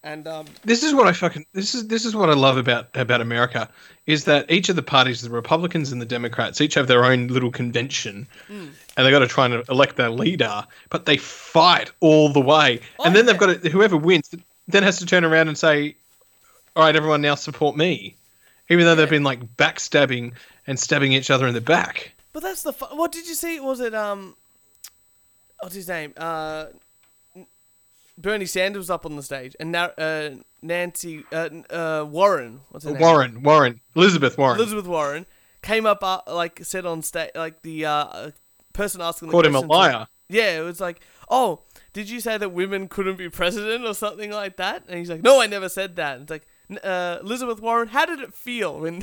[0.03, 2.89] and um, This is what I fucking this is this is what I love about
[2.97, 3.69] about America
[4.07, 7.29] is that each of the parties, the Republicans and the Democrats, each have their own
[7.29, 8.69] little convention, Hmm.
[8.97, 12.81] and they got to try and elect their leader, but they fight all the way,
[12.99, 13.33] Oh, and then yeah.
[13.33, 14.31] they've got to, whoever wins
[14.69, 15.97] then has to turn around and say,
[16.77, 18.15] "All right, everyone, now support me,"
[18.69, 20.33] even though they've been like backstabbing
[20.67, 22.13] and stabbing each other in the back.
[22.33, 23.61] but that's the fu- what did you see?
[23.61, 24.35] Was it um,
[25.61, 26.15] what's his name?
[26.17, 26.67] Uh,
[28.20, 30.30] Bernie Sanders was up on the stage, and now uh,
[30.62, 32.61] Nancy uh, uh, Warren.
[32.70, 33.00] What's her name?
[33.00, 35.26] Warren, Warren, Elizabeth Warren Elizabeth Warren
[35.62, 38.30] came up, uh, like said on stage, like the uh, uh,
[38.72, 39.52] person asking the question.
[39.52, 40.06] called him a liar.
[40.28, 41.61] yeah, it was like, oh,
[41.92, 44.85] did you say that women couldn't be president or something like that?
[44.88, 46.14] And he's like, no, I never said that.
[46.14, 49.02] And it's like, "N- uh, Elizabeth Warren, how did it feel when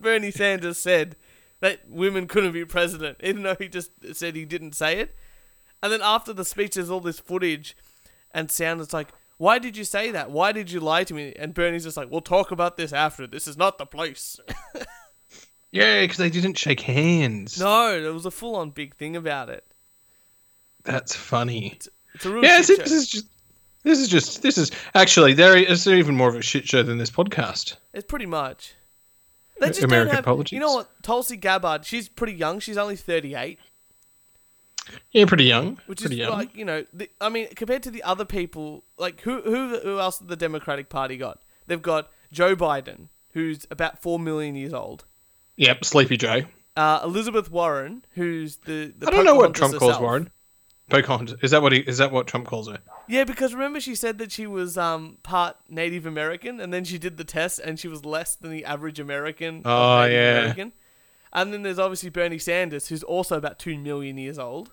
[0.00, 1.16] Bernie Sanders said
[1.60, 5.14] that women couldn't be president, even though he just said he didn't say it?
[5.82, 7.76] And then after the speech, there's all this footage,
[8.34, 10.30] and Sanders like, why did you say that?
[10.30, 11.32] Why did you lie to me?
[11.38, 13.26] And Bernie's just like, we'll talk about this after.
[13.26, 14.38] This is not the place.
[15.70, 17.58] Yeah, because they didn't shake hands.
[17.58, 19.64] no, there was a full-on big thing about it.
[20.84, 21.78] That's funny.
[22.14, 22.94] It's a real Yeah, shit this show.
[22.94, 23.26] is just.
[23.82, 24.40] This is just.
[24.42, 27.74] This is actually there is even more of a shit show than this podcast.
[27.92, 28.74] It's pretty much.
[29.58, 30.24] They uh, just American don't have.
[30.24, 30.52] politics.
[30.52, 30.88] You know what?
[31.02, 31.84] Tulsi Gabbard.
[31.84, 32.60] She's pretty young.
[32.60, 33.58] She's only thirty-eight,
[35.12, 35.78] Yeah, pretty young.
[35.86, 36.32] which pretty is young.
[36.32, 36.84] like you know.
[36.92, 40.88] The, I mean, compared to the other people, like who who who else the Democratic
[40.88, 41.42] Party got?
[41.66, 45.04] They've got Joe Biden, who's about four million years old.
[45.56, 46.42] Yep, Sleepy Joe.
[46.76, 49.98] Uh, Elizabeth Warren, who's the, the I don't know what Trump calls.
[50.00, 50.30] Warren.
[50.90, 51.36] Pocahontas.
[51.42, 51.78] Is that what he?
[51.78, 52.78] Is that what Trump calls her?
[53.08, 56.98] Yeah, because remember she said that she was um part Native American, and then she
[56.98, 59.62] did the test, and she was less than the average American.
[59.64, 60.38] Oh, yeah.
[60.38, 60.72] American.
[61.34, 64.72] And then there's obviously Bernie Sanders, who's also about two million years old.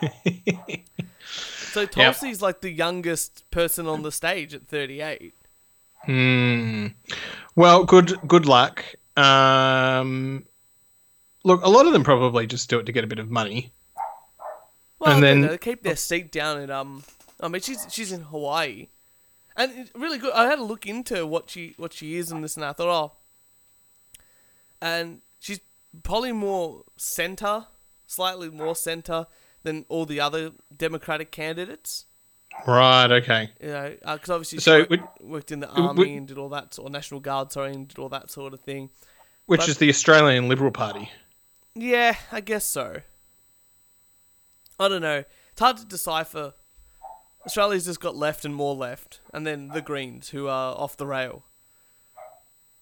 [1.72, 5.32] So Tulsi's like the youngest person on the stage at 38.
[6.04, 6.88] Hmm.
[7.56, 8.12] Well, good.
[8.28, 8.84] Good luck.
[9.16, 10.44] Um.
[11.44, 13.72] Look, a lot of them probably just do it to get a bit of money.
[14.98, 17.04] Well, And then- they keep their seat down in um.
[17.40, 18.88] I mean, she's she's in Hawaii,
[19.56, 20.34] and it's really good.
[20.34, 22.66] I had to look into what she what she is and this and.
[22.66, 23.12] I thought, oh,
[24.82, 25.60] and she's
[26.02, 27.66] probably more center,
[28.06, 29.26] slightly more center
[29.62, 32.06] than all the other Democratic candidates.
[32.66, 33.10] Right.
[33.10, 33.50] Okay.
[33.60, 36.26] You know, uh, because obviously she So worked, would- worked in the would- army and
[36.28, 38.90] did all that, or National Guard, sorry, and did all that sort of thing.
[39.46, 41.10] Which But- is the Australian Liberal Party.
[41.74, 43.00] Yeah, I guess so.
[44.78, 45.24] I don't know.
[45.52, 46.54] It's hard to decipher.
[47.46, 51.06] Australia's just got left and more left, and then the Greens, who are off the
[51.06, 51.44] rail.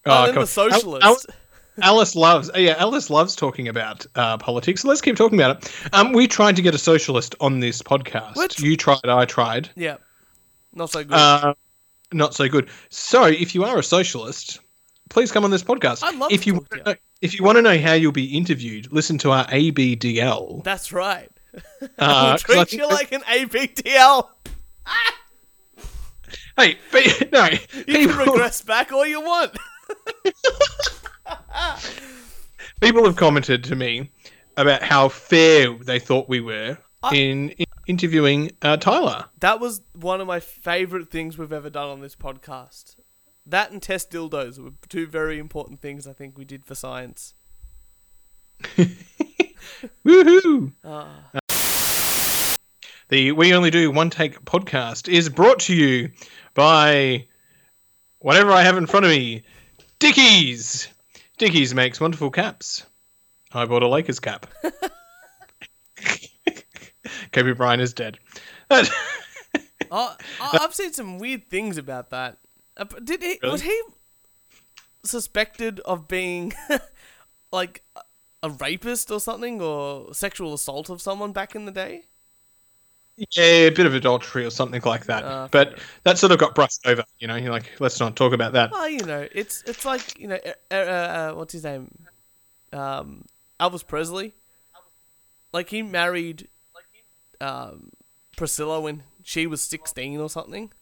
[0.07, 0.43] Oh, then cool.
[0.43, 1.05] the socialists.
[1.07, 1.37] Al- Al-
[1.83, 4.83] Alice loves, yeah, Alice loves talking about uh, politics.
[4.83, 5.73] So let's keep talking about it.
[5.95, 8.37] Um, we tried to get a socialist on this podcast.
[8.37, 8.59] What?
[8.59, 9.71] You tried, I tried.
[9.77, 9.97] yeah,
[10.75, 11.13] not so good.
[11.15, 11.55] Uh,
[12.13, 12.69] not so good.
[12.91, 14.59] So, if you are a socialist,
[15.09, 16.03] please come on this podcast.
[16.03, 16.83] I'd love if to you talk to you.
[16.83, 20.65] wanna know- if you want to know how you'll be interviewed, listen to our ABDL.
[20.65, 21.31] That's right.
[21.55, 21.59] Uh,
[21.99, 24.29] I treat you like an ABDL.
[26.57, 29.55] hey, but, no, You people, can regress back all you want.
[32.81, 34.11] People have commented to me
[34.57, 39.27] about how fair they thought we were I- in, in interviewing uh, Tyler.
[39.41, 42.97] That was one of my favorite things we've ever done on this podcast.
[43.47, 47.35] That and test dildos were two very important things I think we did for science.
[50.05, 50.73] Woohoo!
[50.85, 51.31] Ah.
[53.09, 56.11] The We Only Do One Take podcast is brought to you
[56.55, 57.27] by
[58.19, 59.43] whatever I have in front of me
[59.99, 60.89] Dickies.
[61.41, 62.85] Dickies makes wonderful caps.
[63.53, 64.47] I bought a Lakers cap.
[67.33, 68.19] Kobe Bryant is dead.
[69.93, 72.39] Oh, I- I've seen some weird things about that.
[72.77, 73.41] Uh, Did he?
[73.43, 73.51] Really?
[73.53, 73.83] Was he
[75.03, 76.53] suspected of being
[77.53, 77.83] like
[78.45, 82.05] a rapist or something, or sexual assault of someone back in the day?
[83.33, 85.25] Yeah, a bit of adultery or something like that.
[85.25, 87.05] Ah, but that sort of got brushed over.
[87.19, 88.71] You know, you're like, let's not talk about that.
[88.73, 90.39] Well, you know, it's it's like you know,
[90.71, 92.07] uh, uh, uh, what's his name?
[92.73, 93.25] Um,
[93.59, 94.35] Elvis Presley.
[95.53, 96.49] Like he married,
[97.41, 97.91] um,
[98.37, 100.73] Priscilla when she was sixteen or something.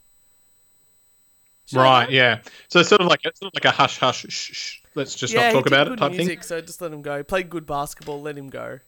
[1.73, 2.41] Right, yeah.
[2.69, 4.79] So it's sort of like it's sort of like a hush hush shh, shh.
[4.95, 6.43] Let's just yeah, not talk about it type music, thing.
[6.43, 7.23] So just let him go.
[7.23, 8.21] Played good basketball.
[8.21, 8.81] Let him go.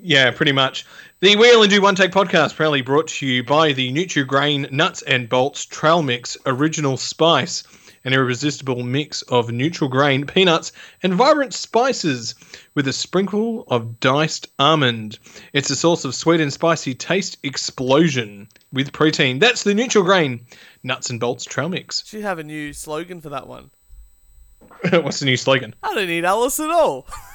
[0.00, 0.86] Yeah, pretty much.
[1.20, 5.02] The We Only Do One Take podcast proudly brought to you by the Nutrigrain Nuts
[5.02, 7.62] and Bolts Trail Mix Original Spice,
[8.04, 12.34] an irresistible mix of neutral grain, peanuts, and vibrant spices
[12.74, 15.18] with a sprinkle of diced almond.
[15.52, 19.40] It's a source of sweet and spicy taste explosion with protein.
[19.40, 20.46] That's the Neutral Grain
[20.82, 22.04] Nuts and Bolts Trail Mix.
[22.06, 23.70] Should have a new slogan for that one.
[24.90, 25.74] What's the new slogan?
[25.82, 27.06] I don't need Alice at all.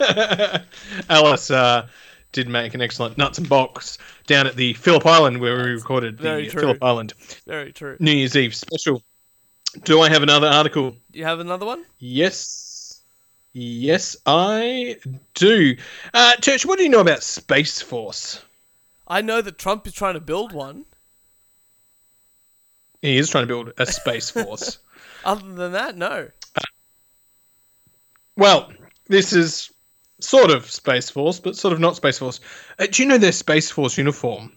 [1.10, 1.88] Alice uh,
[2.32, 6.18] did make an excellent nuts and box down at the Phillip Island where we recorded
[6.18, 6.60] the true.
[6.60, 7.14] Phillip Island
[7.46, 7.96] Very true.
[8.00, 9.02] New Year's Eve special.
[9.84, 10.96] Do I have another article?
[11.12, 11.84] You have another one?
[11.98, 13.02] Yes.
[13.54, 14.96] Yes, I
[15.34, 15.76] do.
[16.14, 18.42] Uh, Turch, what do you know about Space Force?
[19.06, 20.86] I know that Trump is trying to build one.
[23.02, 24.78] He is trying to build a Space Force.
[25.24, 26.28] Other than that, no.
[28.36, 28.72] well,
[29.12, 29.70] this is
[30.20, 32.40] sort of Space Force, but sort of not Space Force.
[32.78, 34.52] Uh, do you know their Space Force uniform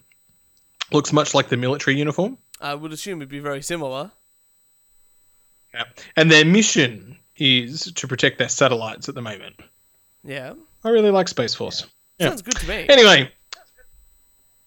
[0.91, 2.37] looks much like the military uniform?
[2.61, 4.11] I would assume it'd be very similar.
[5.73, 5.83] Yeah.
[6.15, 9.55] And their mission is to protect their satellites at the moment.
[10.23, 10.53] Yeah.
[10.83, 11.85] I really like Space Force.
[12.17, 12.29] Yeah.
[12.29, 12.85] Sounds good to me.
[12.87, 13.31] Anyway,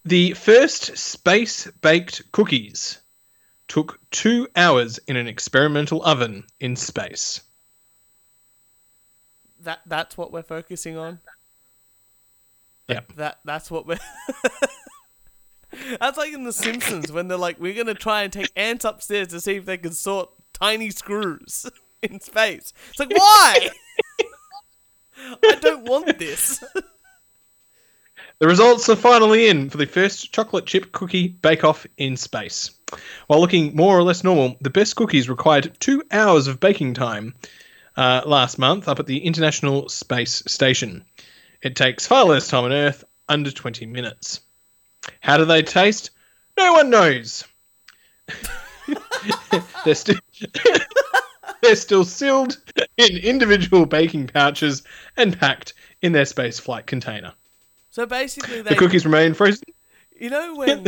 [0.04, 2.98] the first space baked cookies
[3.68, 7.40] took two hours in an experimental oven in space.
[9.68, 11.20] That that's what we're focusing on.
[12.88, 13.00] Yeah.
[13.16, 13.98] That that's what we're
[16.00, 19.28] That's like in The Simpsons when they're like, we're gonna try and take ants upstairs
[19.28, 21.66] to see if they can sort tiny screws
[22.02, 22.72] in space.
[22.88, 23.68] It's like why?
[25.44, 26.64] I don't want this.
[28.38, 32.70] The results are finally in for the first chocolate chip cookie bake off in space.
[33.26, 37.34] While looking more or less normal, the best cookies required two hours of baking time
[37.98, 41.04] uh, last month up at the International Space Station.
[41.62, 44.40] It takes far less time on Earth, under 20 minutes.
[45.20, 46.10] How do they taste?
[46.56, 47.44] No one knows.
[49.84, 50.14] they're, still
[51.62, 52.58] they're still sealed
[52.96, 54.84] in individual baking pouches
[55.16, 57.32] and packed in their space flight container.
[57.90, 59.64] So basically The cookies remain frozen.
[60.18, 60.84] you know when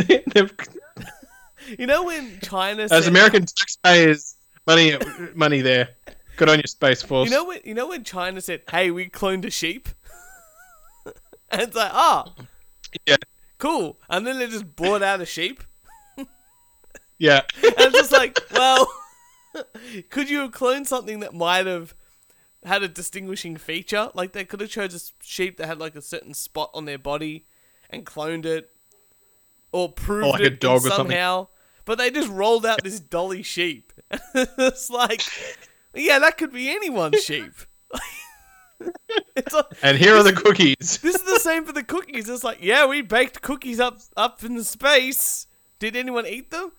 [1.77, 4.35] you know when China As American taxpayers,
[4.65, 4.97] money,
[5.35, 5.89] money there.
[6.41, 7.29] Good on your space force.
[7.29, 9.89] You know when you know when China said, "Hey, we cloned a sheep,"
[11.51, 12.33] and it's like, "Ah,
[13.05, 13.17] yeah,
[13.59, 15.63] cool," and then they just bought out a sheep,
[17.19, 18.91] yeah, and it's just like, well,
[20.09, 21.93] could you have cloned something that might have
[22.63, 24.09] had a distinguishing feature.
[24.15, 26.97] Like they could have chose a sheep that had like a certain spot on their
[26.97, 27.45] body
[27.91, 28.71] and cloned it,
[29.71, 31.11] or proved like it in dog or something.
[31.11, 31.49] somehow.
[31.85, 33.93] But they just rolled out this dolly sheep.
[34.33, 35.21] it's like,
[35.93, 37.53] yeah, that could be anyone's sheep.
[39.53, 40.75] like, And here are the cookies.
[41.01, 42.29] this is the same for the cookies.
[42.29, 45.47] It's like, yeah, we baked cookies up up in the space.
[45.79, 46.71] Did anyone eat them?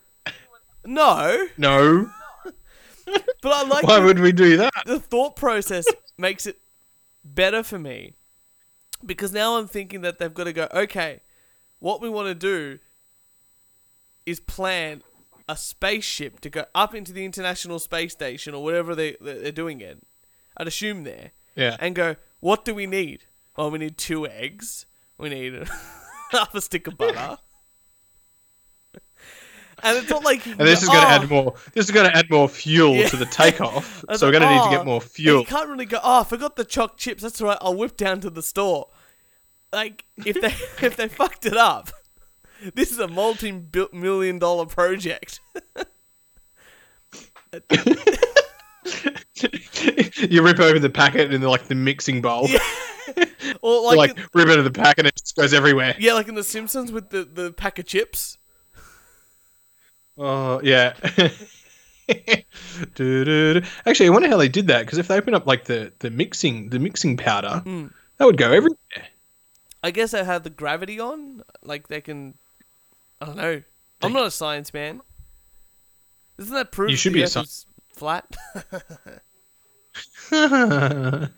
[0.85, 2.11] No, No.
[3.05, 4.73] but I like Why the, would we do that?
[4.87, 5.85] the thought process
[6.19, 6.59] makes it
[7.25, 8.15] better for me
[9.05, 10.69] because now I'm thinking that they've got to go.
[10.73, 11.21] Okay,
[11.79, 12.79] what we want to do
[14.27, 15.03] is plan
[15.53, 19.81] a spaceship to go up into the International Space Station or whatever they they're doing
[19.81, 19.99] it.
[20.57, 21.77] I'd assume there Yeah.
[21.79, 23.25] and go, what do we need?
[23.57, 24.87] Oh, we need two eggs.
[25.19, 25.69] We need
[26.31, 27.37] half a stick of butter.
[29.83, 31.27] and it's not like And this is going to "Oh." add ah.
[31.29, 31.55] more.
[31.75, 33.09] This is going to add more fuel Yeah.
[33.09, 34.05] to the takeoff.
[34.15, 34.85] So we're going to need to "Oh." get ah.
[34.85, 35.41] more And fuel.
[35.41, 35.99] You can't really go.
[36.03, 37.23] Oh, I forgot the choc chips.
[37.23, 37.59] That's all right.
[37.61, 38.89] I'll whip down to the store.
[39.73, 40.55] Like if they
[40.87, 41.91] if they fucked it up,
[42.75, 45.41] this is a multi-million dollar project.
[50.29, 52.49] you rip open the packet in like the mixing bowl.
[52.49, 52.59] Yeah.
[53.63, 55.95] or You, like, like in- rip out of the packet and it just goes everywhere.
[55.99, 58.39] yeah, like in The Simpsons with the the pack of chips.
[60.17, 60.95] Oh yeah.
[63.87, 66.11] Actually, I wonder how they did that because if they open up like the, the
[66.11, 67.87] mixing the mixing powder, Hmm.
[68.19, 68.77] that would go everywhere.
[69.83, 71.43] I guess they have the gravity on.
[71.63, 72.35] Like they can.
[73.23, 73.63] I don't know.
[74.03, 75.01] I'm not a science man.
[76.39, 76.91] Isn't that proof?
[76.91, 78.27] You should be a Earth sci- is flat?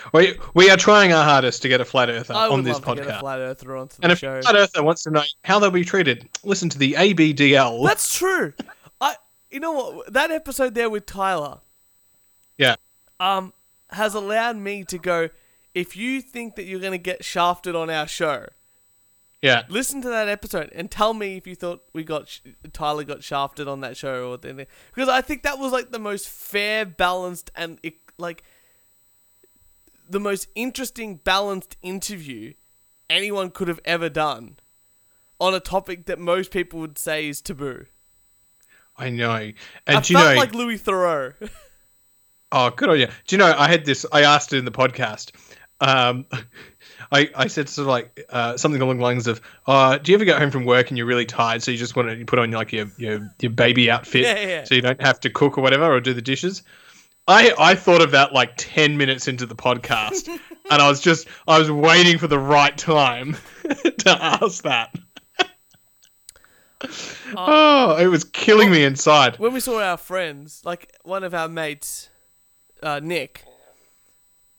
[0.14, 2.74] we we are trying our hardest to get a flat earther I on would this
[2.74, 3.20] love to get a podcast.
[3.20, 4.36] flat earther onto the And if show.
[4.38, 7.86] a flat earther wants to know how they'll be treated, listen to the ABDL.
[7.86, 8.52] That's true.
[9.00, 9.16] I.
[9.50, 10.12] You know what?
[10.12, 11.58] That episode there with Tyler.
[12.56, 12.76] yeah.
[13.18, 13.52] um,
[13.90, 15.28] has allowed me to go.
[15.74, 18.46] If you think that you're going to get shafted on our show,
[19.42, 19.62] Yeah.
[19.68, 22.40] listen to that episode and tell me if you thought we got sh-
[22.72, 24.66] Tyler got shafted on that show or anything.
[24.94, 28.42] Because I think that was like the most fair, balanced, and it, like
[30.08, 32.52] the most interesting, balanced interview
[33.08, 34.58] anyone could have ever done
[35.40, 37.86] on a topic that most people would say is taboo.
[38.96, 39.30] I know.
[39.30, 39.54] I
[39.86, 41.34] And do you know like Louis Theroux.
[42.52, 43.06] Oh, good on you.
[43.06, 45.30] Do you know, I had this, I asked it in the podcast.
[45.80, 46.26] Um,
[47.12, 50.16] I, I said sort of like uh, something along the lines of, uh, do you
[50.16, 52.38] ever get home from work and you're really tired, so you just want to put
[52.38, 54.64] on like your, your, your baby outfit Yeah, yeah.
[54.64, 56.62] so you don't have to cook or whatever or do the dishes?
[57.26, 60.28] I, I thought of that like 10 minutes into the podcast
[60.70, 63.36] and I was just, I was waiting for the right time
[63.98, 64.94] to ask that.
[67.36, 69.36] oh, it was killing me inside.
[69.38, 72.08] when we saw our friends, like one of our mates,
[72.82, 73.44] uh, Nick,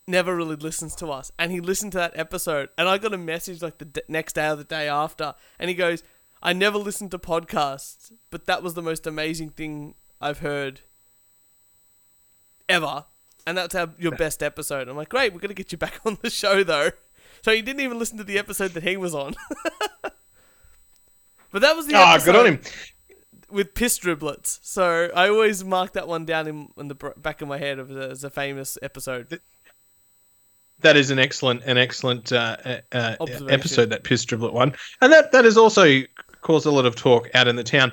[0.08, 3.18] never really listens to us, and he listened to that episode, and I got a
[3.18, 6.04] message like the d- next day or the day after, and he goes,
[6.42, 10.82] "I never listened to podcasts, but that was the most amazing thing I've heard
[12.68, 13.06] ever."
[13.48, 14.88] And that's our, your best episode.
[14.88, 16.92] I'm like, great, we're gonna get you back on the show though.
[17.42, 19.34] So he didn't even listen to the episode that he was on.
[21.52, 22.60] but that was the Ah, episode good on him.
[23.50, 24.60] with piss driblets.
[24.62, 27.90] So I always mark that one down in, in the back of my head of
[27.92, 29.42] as a famous episode.
[30.82, 33.16] That is an excellent, an excellent uh, uh, uh,
[33.50, 36.02] episode that piss driblet one, and that that has also
[36.42, 37.92] caused a lot of talk out in the town.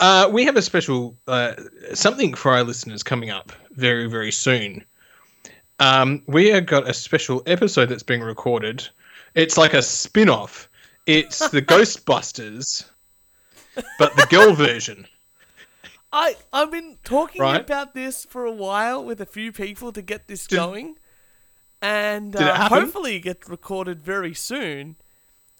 [0.00, 1.54] Uh, we have a special uh,
[1.94, 4.84] something for our listeners coming up very very soon.
[5.80, 8.86] Um, we have got a special episode that's being recorded.
[9.34, 10.68] It's like a spin-off.
[11.06, 12.84] It's the Ghostbusters,
[13.98, 15.06] but the girl version.
[16.12, 17.60] I I've been talking Right.
[17.60, 20.96] about this for a while with a few people to get this Did- going,
[21.82, 24.96] and uh, hopefully get recorded very soon,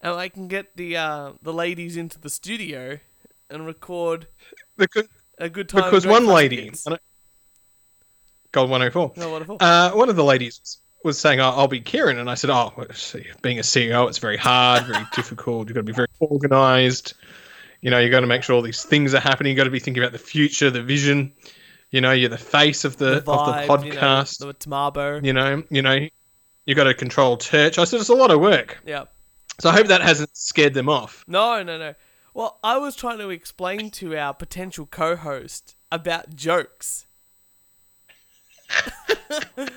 [0.00, 2.98] and I can get the uh, the ladies into the studio
[3.50, 4.26] and record
[4.76, 5.08] Because,
[5.38, 5.84] a good time.
[5.84, 6.72] because one lady.
[8.52, 9.12] Gold 104.
[9.16, 9.56] No, wonderful.
[9.60, 12.72] Uh, one of the ladies was saying, oh, "I'll be Kieran," and I said, "Oh,
[13.42, 15.68] being a CEO, it's very hard, very difficult.
[15.68, 17.14] You've got to be very organized.
[17.82, 19.50] You know, you've got to make sure all these things are happening.
[19.50, 21.32] You've got to be thinking about the future, the vision.
[21.91, 24.41] You know, you're the face of the, the of the podcast.
[24.41, 25.24] you know, the Tamabo.
[25.24, 26.09] You know, you know,
[26.64, 27.78] you got to control Turch.
[27.78, 28.78] I said it's a lot of work.
[28.84, 29.05] yeah.
[29.59, 31.24] So I hope that hasn't scared them off.
[31.26, 31.95] No, no, no.
[32.34, 37.07] Well, I was trying to explain to our potential co-host about jokes.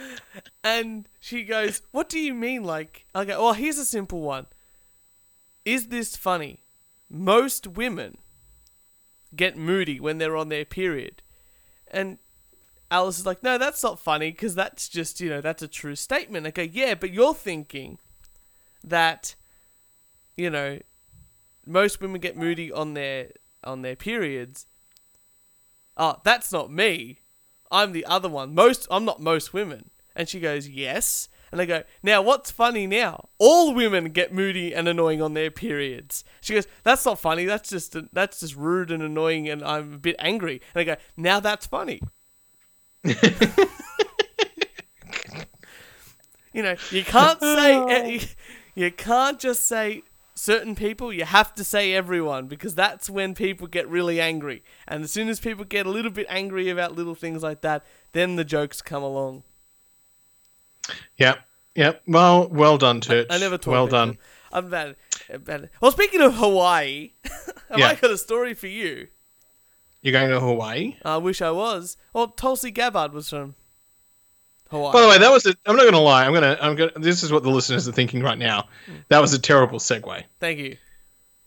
[0.63, 4.47] and she goes, "What do you mean like?" I go, "Well, here's a simple one.
[5.63, 6.63] Is this funny?
[7.09, 8.17] Most women
[9.35, 11.21] get moody when they're on their period."
[11.91, 12.17] And
[12.91, 15.95] Alice is like, no, that's not funny because that's just, you know, that's a true
[15.95, 16.47] statement.
[16.47, 17.99] I go, yeah, but you're thinking
[18.83, 19.35] that,
[20.37, 20.79] you know,
[21.65, 23.29] most women get moody on their
[23.63, 24.65] on their periods.
[25.97, 27.19] Oh, that's not me.
[27.71, 28.55] I'm the other one.
[28.55, 29.89] Most I'm not most women.
[30.15, 31.29] And she goes, yes.
[31.51, 33.29] And I go, now what's funny now?
[33.37, 36.23] All women get moody and annoying on their periods.
[36.41, 37.45] She goes, that's not funny.
[37.45, 40.61] That's just that's just rude and annoying, and I'm a bit angry.
[40.73, 42.01] And I go, now that's funny.
[43.03, 43.15] you
[46.63, 48.21] know, you can't say
[48.75, 50.03] you can't just say
[50.35, 51.11] certain people.
[51.11, 54.63] You have to say everyone because that's when people get really angry.
[54.87, 57.85] And as soon as people get a little bit angry about little things like that,
[58.13, 59.43] then the jokes come along.
[61.17, 61.39] Yep.
[61.75, 62.01] Yep.
[62.07, 63.27] Well, well done, Turch.
[63.29, 64.09] I never talk Well done.
[64.11, 64.17] it.
[64.51, 64.95] I'm bad.
[65.31, 65.69] I'm bad.
[65.81, 67.11] Well, speaking of Hawaii,
[67.69, 67.87] have Yeah.
[67.89, 69.07] I got a story for you?
[70.01, 70.95] You're going to Hawaii.
[71.05, 71.97] I wish I was.
[72.13, 73.55] Well, Tulsi Gabbard was from
[74.71, 74.93] Hawaii.
[74.93, 75.45] By the way, that was.
[75.45, 76.25] A, I'm not going to lie.
[76.25, 76.63] I'm going to.
[76.63, 76.89] I'm going.
[76.97, 78.69] This is what the listeners are thinking right now.
[79.09, 80.23] That was a terrible segue.
[80.39, 80.77] Thank you.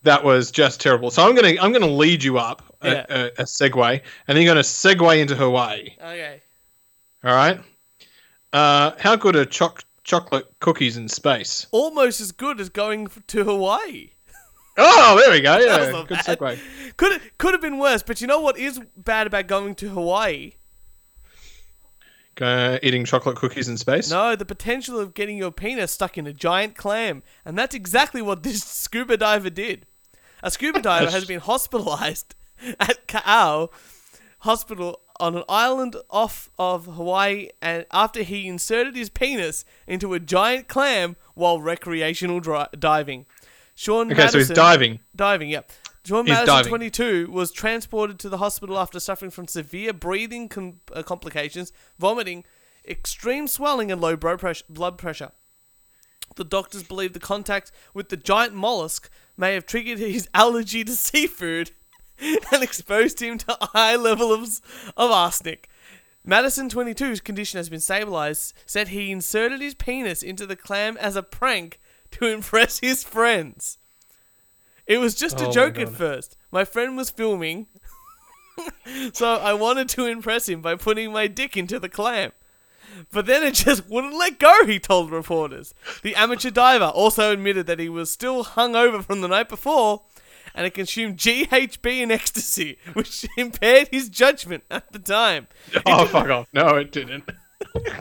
[0.03, 1.11] That was just terrible.
[1.11, 1.63] So I'm going to.
[1.63, 3.07] I'm going to lead you up a, Yeah.
[3.09, 3.91] a, a segue,
[4.29, 5.91] and then you're going to segue into Hawaii.
[5.99, 6.43] Okay.
[7.25, 7.61] All right.
[8.53, 11.67] Uh, how good are choc- chocolate cookies in space?
[11.71, 14.11] Almost as good as going to Hawaii.
[14.79, 15.59] Oh, there we go.
[15.61, 16.39] Yeah, good bad.
[16.39, 16.59] segue.
[16.97, 20.53] Could could have been worse, but you know what is bad about going to Hawaii?
[22.41, 24.11] Eating chocolate cookies in space.
[24.11, 28.23] No, the potential of getting your penis stuck in a giant clam, and that's exactly
[28.23, 29.85] what this scuba diver did.
[30.43, 32.35] A scuba diver has been hospitalized
[32.81, 33.69] at Ka'au
[34.43, 40.19] Hospital on an island off of Hawaii, and after he inserted his penis into a
[40.21, 43.27] giant clam while recreational dri- diving.
[43.77, 44.99] Sean Okay, so he's diving.
[45.15, 45.71] Diving, yep.
[46.05, 46.71] Sean He's Madison, diving.
[46.71, 52.45] 22, was transported to the hospital after suffering from severe breathing com- uh, complications, vomiting,
[52.87, 55.31] extreme swelling, and low blood pressure.
[56.35, 60.97] The doctors believe the contact with the giant mollusk may have triggered his allergy to
[60.97, 61.71] seafood
[62.53, 64.61] and exposed him to high levels
[64.97, 65.69] of arsenic.
[66.25, 71.17] Madison 22's condition has been stabilized, said he inserted his penis into the clam as
[71.17, 71.81] a prank
[72.13, 73.79] to impress his friends.
[74.87, 76.37] It was just Oh a my joke at first.
[76.51, 77.67] My friend was filming,
[79.13, 82.33] so I wanted to impress him by putting my dick into the clam.
[83.11, 85.73] But then it just wouldn't let go, he told reporters.
[86.03, 90.03] The amateur diver also admitted that he was still hungover from the night before
[90.55, 95.49] and had consumed GHB and ecstasy, which impaired his judgment at the time.
[95.87, 96.49] Oh, fuck off.
[96.53, 97.25] No, it didn't.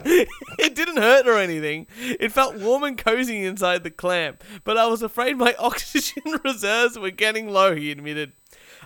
[0.04, 1.88] It didn't hurt or anything.
[1.98, 6.98] It felt warm and cozy inside the clam, but I was afraid my oxygen reserves
[6.98, 8.34] were getting low, he admitted.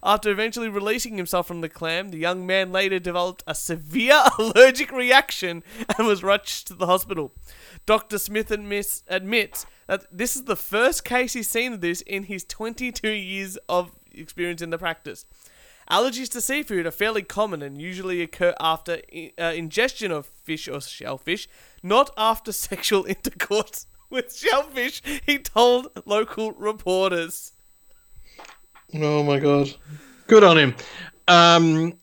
[0.03, 4.91] After eventually releasing himself from the clam, the young man later developed a severe allergic
[4.91, 5.63] reaction
[5.97, 7.33] and was rushed to the hospital.
[7.85, 8.17] Dr.
[8.19, 12.43] Smith admits, admits that this is the first case he's seen of this in his
[12.43, 15.25] 22 years of experience in the practice.
[15.89, 19.01] Allergies to seafood are fairly common and usually occur after
[19.39, 21.47] uh, ingestion of fish or shellfish,
[21.83, 27.51] not after sexual intercourse with shellfish, he told local reporters.
[28.93, 29.73] Oh my god.
[30.27, 30.75] Good on him.
[31.27, 31.99] Um,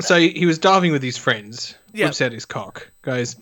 [0.00, 1.74] so he was diving with his friends.
[1.92, 2.06] Yeah.
[2.06, 2.90] Whips out his cock.
[3.02, 3.36] Goes,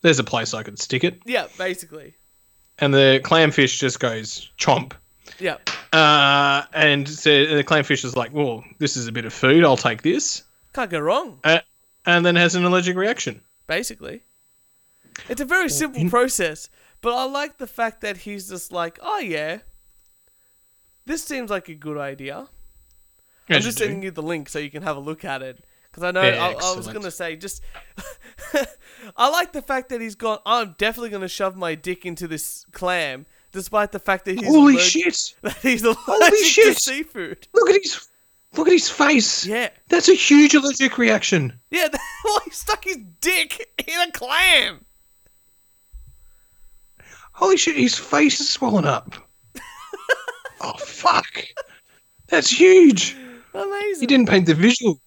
[0.00, 2.14] "There's a place I could stick it." Yeah, basically.
[2.80, 4.92] And the clamfish just goes chomp.
[5.38, 5.56] Yeah.
[5.92, 9.64] Uh, and so the clamfish is like, "Well, this is a bit of food.
[9.64, 11.60] I'll take this." Can't go wrong, Uh,
[12.06, 13.40] and then has an allergic reaction.
[13.66, 14.22] basically.
[15.28, 16.70] It's a very simple process,
[17.02, 19.58] but I like the fact that he's just like, oh yeah,
[21.06, 22.48] this seems like a good idea.
[23.48, 25.64] I'm just sending you the link so you can have a look at it.
[25.90, 27.62] Because I know I, I was going to say, just.
[29.16, 32.28] I like the fact that he's gone, I'm definitely going to shove my dick into
[32.28, 35.34] this clam, despite the fact that he's, Holy allerg- shit!
[35.42, 36.78] that he's allergic to shit!
[36.78, 37.48] seafood.
[37.52, 38.08] Look at his,
[38.56, 39.44] look at his face.
[39.44, 39.70] Yeah.
[39.88, 41.58] That's a huge allergic reaction.
[41.70, 41.88] Yeah,
[42.24, 44.84] well, he stuck his dick in a clam.
[47.32, 47.76] Holy shit!
[47.76, 49.14] His face is swollen up.
[50.60, 51.42] oh fuck!
[52.28, 53.16] That's huge.
[53.54, 54.00] Amazing.
[54.00, 55.00] He didn't paint the visual.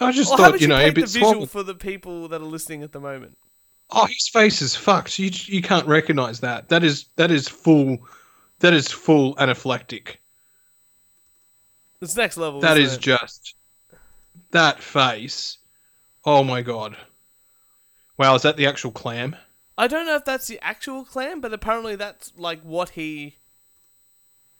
[0.00, 2.40] I just Well, thought, you you know, a paint the visual for the people that
[2.40, 3.36] are listening at the moment?
[3.90, 5.18] Oh, his face is fucked.
[5.18, 6.68] You you can't recognize that.
[6.68, 7.98] That is that is full.
[8.60, 10.16] That is full anaphylactic.
[12.00, 12.60] It's next level.
[12.60, 13.00] That is it?
[13.00, 13.54] just
[14.50, 15.58] that face.
[16.24, 16.96] Oh my god!
[18.18, 19.36] Wow, is that the actual clam?
[19.78, 23.36] I don't know if that's the actual clam, but apparently that's like what he.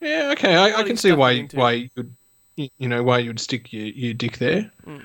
[0.00, 0.54] Yeah, okay.
[0.56, 1.56] I, I can see why into.
[1.56, 1.90] why you
[2.56, 4.70] you you know why you would stick your, your dick there.
[4.84, 4.98] Hmm.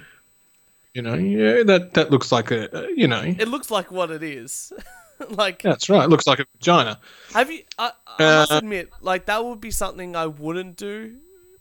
[0.93, 4.11] You know, yeah, that that looks like a, a you know, It looks like what
[4.11, 4.71] it is.
[5.29, 6.03] like, that's right.
[6.05, 6.99] It looks like a vagina.
[7.31, 7.63] have you?
[7.77, 11.17] I, I must Uh, admit, like that would be something I wouldn't do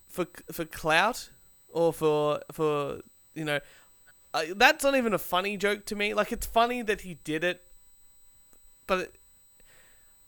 [0.08, 1.30] for for clout
[1.68, 3.00] or for for
[3.34, 3.60] you know.
[4.34, 6.14] Uh, that's not even a funny joke to me.
[6.14, 7.62] Like it's funny that he did it,
[8.86, 9.14] but it,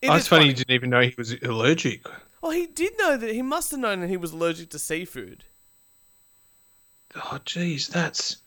[0.03, 2.07] it oh, it's funny, you didn't even know he was allergic.
[2.41, 5.43] Well, he did know that he must have known that he was allergic to seafood.
[7.17, 8.44] Oh, jeez, that's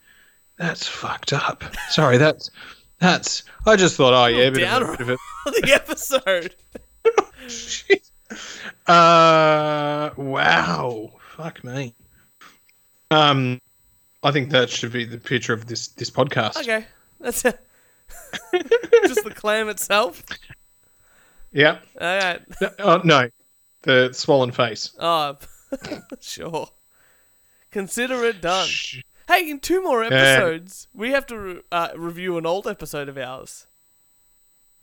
[0.57, 1.63] that's fucked up.
[1.89, 2.51] Sorry, that's
[2.99, 3.43] that's.
[3.65, 6.55] I just thought, oh yeah, a bit of, downer a, bit of on the episode.
[8.87, 11.93] Uh, wow, fuck me.
[13.11, 13.61] Um,
[14.23, 16.57] I think that should be the picture of this this podcast.
[16.57, 16.85] Okay,
[17.19, 17.59] that's it.
[19.07, 20.23] Just the clam itself.
[21.51, 21.79] Yeah.
[21.99, 22.41] All right.
[22.61, 23.29] No, oh, no,
[23.83, 24.91] the swollen face.
[24.99, 25.37] Oh,
[26.19, 26.69] sure.
[27.71, 28.69] Consider it done.
[29.27, 33.17] Hey, in two more episodes, we have to re- uh, review an old episode of
[33.17, 33.67] ours.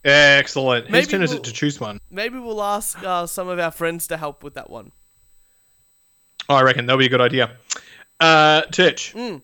[0.05, 0.91] Excellent.
[0.91, 1.99] Maybe Whose turn is we'll- it to choose one?
[2.11, 4.93] Maybe we'll ask uh, some of our friends to help with that one.
[6.49, 7.57] Oh, I reckon that'll be a good idea.
[8.21, 9.41] Uh, Titch, Mm.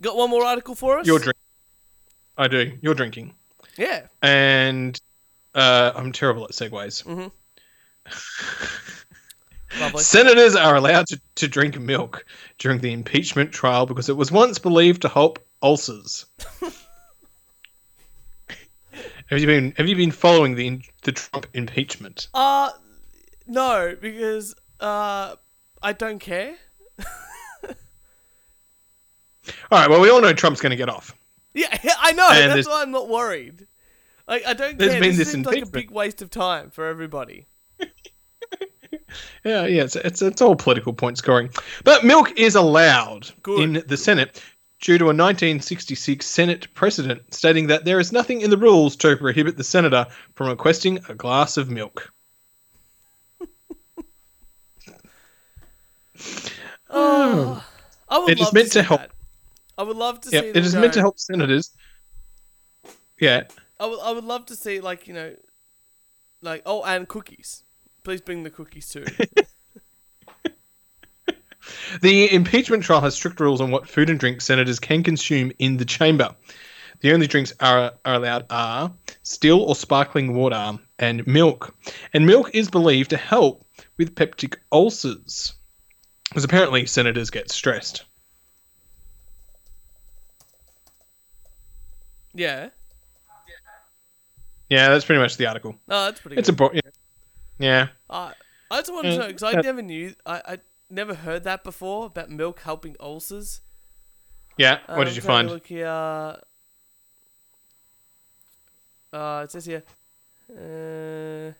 [0.00, 1.06] Got one more article for us?
[1.06, 1.40] you're drinking.
[2.36, 2.72] I do.
[2.82, 3.34] You're drinking,
[3.78, 4.06] Yeah.
[4.22, 5.00] and
[5.54, 7.04] uh, I'm terrible at segues.
[9.80, 10.02] Lovely.
[10.02, 12.24] Senators are allowed to, to drink milk
[12.58, 16.26] during the impeachment trial because it was once believed to help ulcers.
[19.26, 22.28] have you been Have you been following the the Trump impeachment?
[22.34, 22.70] Uh,
[23.46, 25.36] no, because uh,
[25.82, 26.54] I don't care.
[29.70, 29.90] All right.
[29.90, 31.14] Well, we all know Trump's going to get off.
[31.52, 31.66] Yeah,
[32.00, 32.28] I know.
[32.30, 33.66] And that's why I'm not worried.
[34.26, 35.00] Like, I don't There's care.
[35.00, 37.46] been this this seems like a big waste of time for everybody.
[39.44, 39.82] Yeah, yeah.
[39.84, 41.50] It's it's, it's all political point scoring,
[41.84, 43.60] but milk is allowed Good.
[43.60, 44.42] in the Senate
[44.80, 49.16] due to a 1966 Senate precedent stating that there is nothing in the rules to
[49.16, 52.12] prohibit the senator from requesting a glass of milk.
[56.90, 57.64] Oh,
[58.08, 59.10] I would It is meant to, to help- that.
[59.76, 60.46] I would love to Yeah, see.
[60.48, 61.70] it is meant to help senators.
[63.20, 63.44] Yeah,
[63.80, 65.34] I would, I would love to see like you know,
[66.42, 67.63] like oh, and cookies.
[68.04, 69.04] Please bring the cookies too.
[72.02, 75.76] The impeachment trial has strict rules on what food and drink senators can consume in
[75.78, 76.34] the chamber.
[77.00, 78.92] The only drinks are, are allowed are
[79.22, 81.74] still or sparkling water and milk.
[82.12, 83.64] And milk is believed to help
[83.96, 85.54] with peptic ulcers.
[86.28, 88.04] Because apparently senators get stressed.
[92.34, 92.70] yeah.
[94.68, 95.76] Yeah, that's pretty much the article.
[95.88, 96.58] Oh, that's pretty It's a good.
[96.58, 96.80] bo- yeah.
[97.58, 97.88] Yeah.
[98.08, 98.32] Uh,
[98.70, 100.14] I just wanted to know because I never knew.
[100.26, 100.58] I, I
[100.90, 103.60] never heard that before about milk helping ulcers.
[104.56, 104.78] Yeah.
[104.86, 105.48] What did you find?
[105.48, 105.86] Look here.
[109.12, 109.82] Uh, it says here.
[110.50, 111.52] Uh,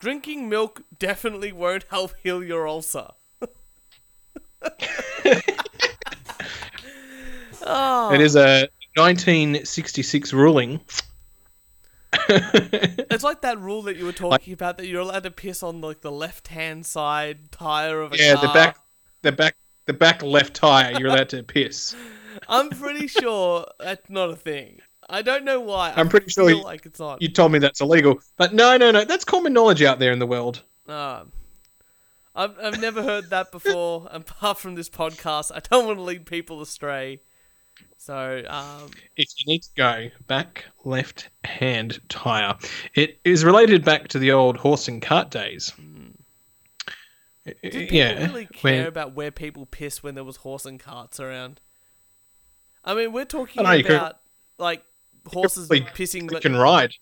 [0.00, 3.08] drinking milk definitely won't help heal your ulcer.
[7.62, 10.80] oh, It is a 1966 ruling.
[12.28, 15.80] it's like that rule that you were talking about that you're allowed to piss on
[15.80, 18.44] like the left hand side tire of a yeah, car.
[18.44, 18.78] Yeah, the back,
[19.22, 19.56] the back,
[19.86, 20.98] the back left tire.
[20.98, 21.94] You're allowed to piss.
[22.48, 24.80] I'm pretty sure that's not a thing.
[25.08, 25.92] I don't know why.
[25.96, 27.20] I'm I pretty sure you- like it's not.
[27.20, 29.04] You told me that's illegal, but no, no, no.
[29.04, 30.62] That's common knowledge out there in the world.
[30.88, 31.32] Um,
[32.34, 34.08] I've I've never heard that before.
[34.12, 37.20] Apart from this podcast, I don't want to lead people astray.
[38.02, 42.56] So um, If you need to go back left hand tire,
[42.94, 45.70] it is related back to the old horse and cart days.
[47.44, 50.80] did people yeah, really care when- about where people piss when there was horse and
[50.80, 51.60] carts around?
[52.82, 54.20] I mean, we're talking know, you could- about
[54.56, 54.82] like
[55.26, 56.20] horses pissing.
[56.26, 56.94] click Like, and ride.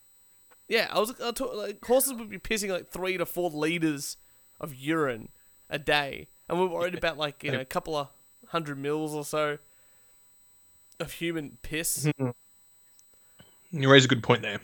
[0.67, 4.17] yeah, I was I talk, like horses would be pissing like three to four liters
[4.61, 5.29] of urine
[5.71, 8.09] a day, and we're worried about like you know a couple of
[8.49, 9.59] hundred mils or so
[11.01, 12.11] of human piss.
[13.71, 14.61] You raise a good point there.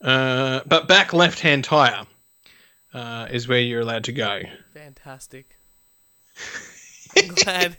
[0.00, 2.04] Uh, but back left hand tire
[2.92, 4.42] uh, is where you're allowed to go.
[4.74, 5.56] Fantastic.
[7.16, 7.76] I'm glad.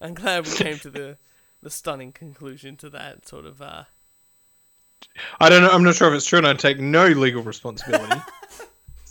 [0.00, 1.16] I'm glad we came to the
[1.62, 3.60] the stunning conclusion to that sort of.
[3.60, 3.84] Uh,
[5.40, 5.70] I don't know.
[5.70, 8.20] I'm not sure if it's true, and I take no legal responsibility.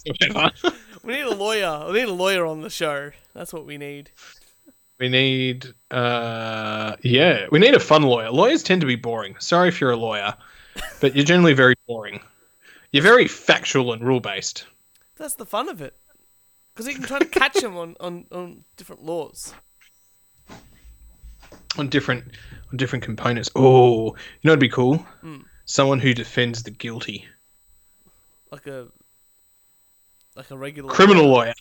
[1.04, 1.86] we need a lawyer.
[1.88, 3.12] We need a lawyer on the show.
[3.34, 4.12] That's what we need.
[5.00, 8.30] We need, uh, yeah, we need a fun lawyer.
[8.32, 9.36] Lawyers tend to be boring.
[9.40, 10.34] Sorry if you're a lawyer,
[11.02, 12.22] but you're generally very boring.
[12.92, 14.66] You're very factual and rule based.
[15.18, 15.96] That's the fun of it.
[16.74, 19.54] Because you can try to catch them on, on, on different laws.
[21.78, 22.24] on different
[22.72, 23.50] on different components.
[23.56, 24.12] Oh, you
[24.44, 24.98] know what'd be cool?
[25.22, 25.40] Hmm.
[25.66, 27.26] Someone who defends the guilty.
[28.52, 28.88] Like a
[30.36, 31.54] like a regular Criminal lawyer.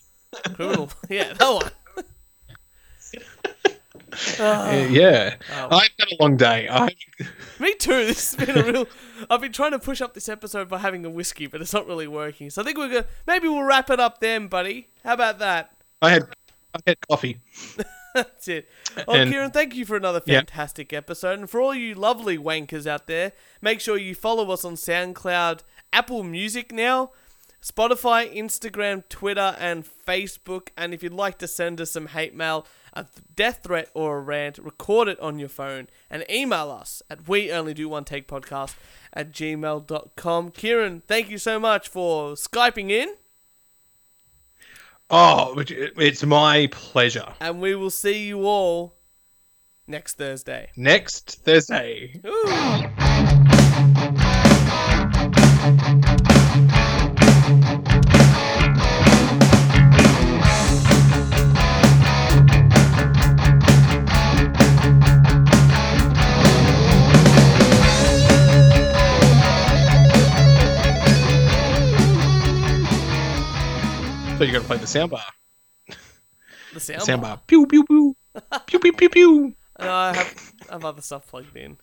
[0.55, 0.91] criminal.
[1.09, 1.71] yeah, that one.
[4.39, 5.37] Uh, yeah.
[5.53, 5.77] Oh.
[5.79, 6.69] I've had a long day.
[6.71, 6.89] I
[7.59, 8.07] me too.
[8.07, 8.87] This has been a real.
[9.31, 11.87] I've been trying to push up this episode by having a whiskey, but it's not
[11.87, 12.51] really working.
[12.51, 14.89] So I think we're gonna maybe we'll wrap it up then, buddy.
[15.05, 15.71] How about that?
[16.03, 16.23] I had
[16.75, 17.39] I had coffee.
[18.15, 18.69] That's it.
[19.09, 20.39] Oh, And- Kieran, thank you for another Yeah.
[20.39, 21.39] fantastic episode.
[21.41, 25.61] And for all you lovely wankers out there, make sure you follow us on SoundCloud,
[25.93, 27.11] Apple Music now,
[27.65, 30.69] Spotify, Instagram, Twitter, and Facebook.
[30.77, 34.21] And if you'd like to send us some hate mail, a death threat, or a
[34.21, 38.29] rant, record it on your phone and email us at we only do one take
[38.29, 38.75] podcast
[39.15, 40.51] at gmail.com.
[40.51, 43.15] Kieran, thank you so much for Skyping in,
[45.11, 47.35] Oh, it's my pleasure.
[47.41, 48.95] and we will see you all
[49.87, 50.71] next Thursday.
[50.77, 52.21] Next Thursday.
[74.45, 75.23] So you got to play the soundbar.
[76.75, 77.01] The sound.
[77.01, 77.41] Soundbar.
[77.47, 78.15] Pew pew pew.
[78.67, 79.55] pew pew pew pew.
[79.81, 81.79] No, I have, I have other stuff plugged in.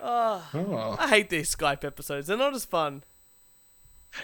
[0.00, 0.96] Oh, Oh.
[0.98, 2.26] I hate these Skype episodes.
[2.26, 3.04] They're not as fun.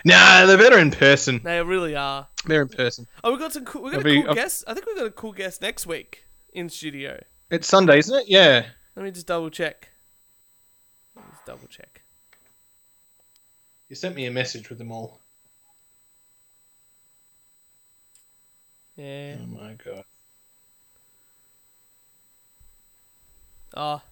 [0.05, 1.41] Nah, they're better in person.
[1.45, 2.27] They really are.
[2.45, 3.07] They're in person.
[3.23, 3.65] Oh, we got some.
[3.65, 4.65] Cool, we got a I'll be- cool I'll- guest.
[4.67, 7.23] I think we got a cool guest next week in studio.
[7.53, 8.25] It's Sunday, isn't it?
[8.29, 8.67] Yeah.
[8.97, 9.91] Let me just double check.
[11.15, 12.03] Let me just double check.
[13.89, 15.21] You sent me a message with them all.
[18.97, 19.37] Yeah.
[19.43, 20.05] Oh my god.
[23.77, 24.03] Oh.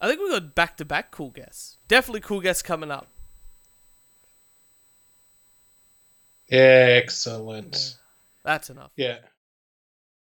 [0.00, 1.76] I think we got back to back cool guests.
[1.86, 3.06] Definitely cool guests coming up.
[6.50, 7.96] Excellent.
[8.42, 8.90] That's enough.
[8.96, 9.18] Yeah.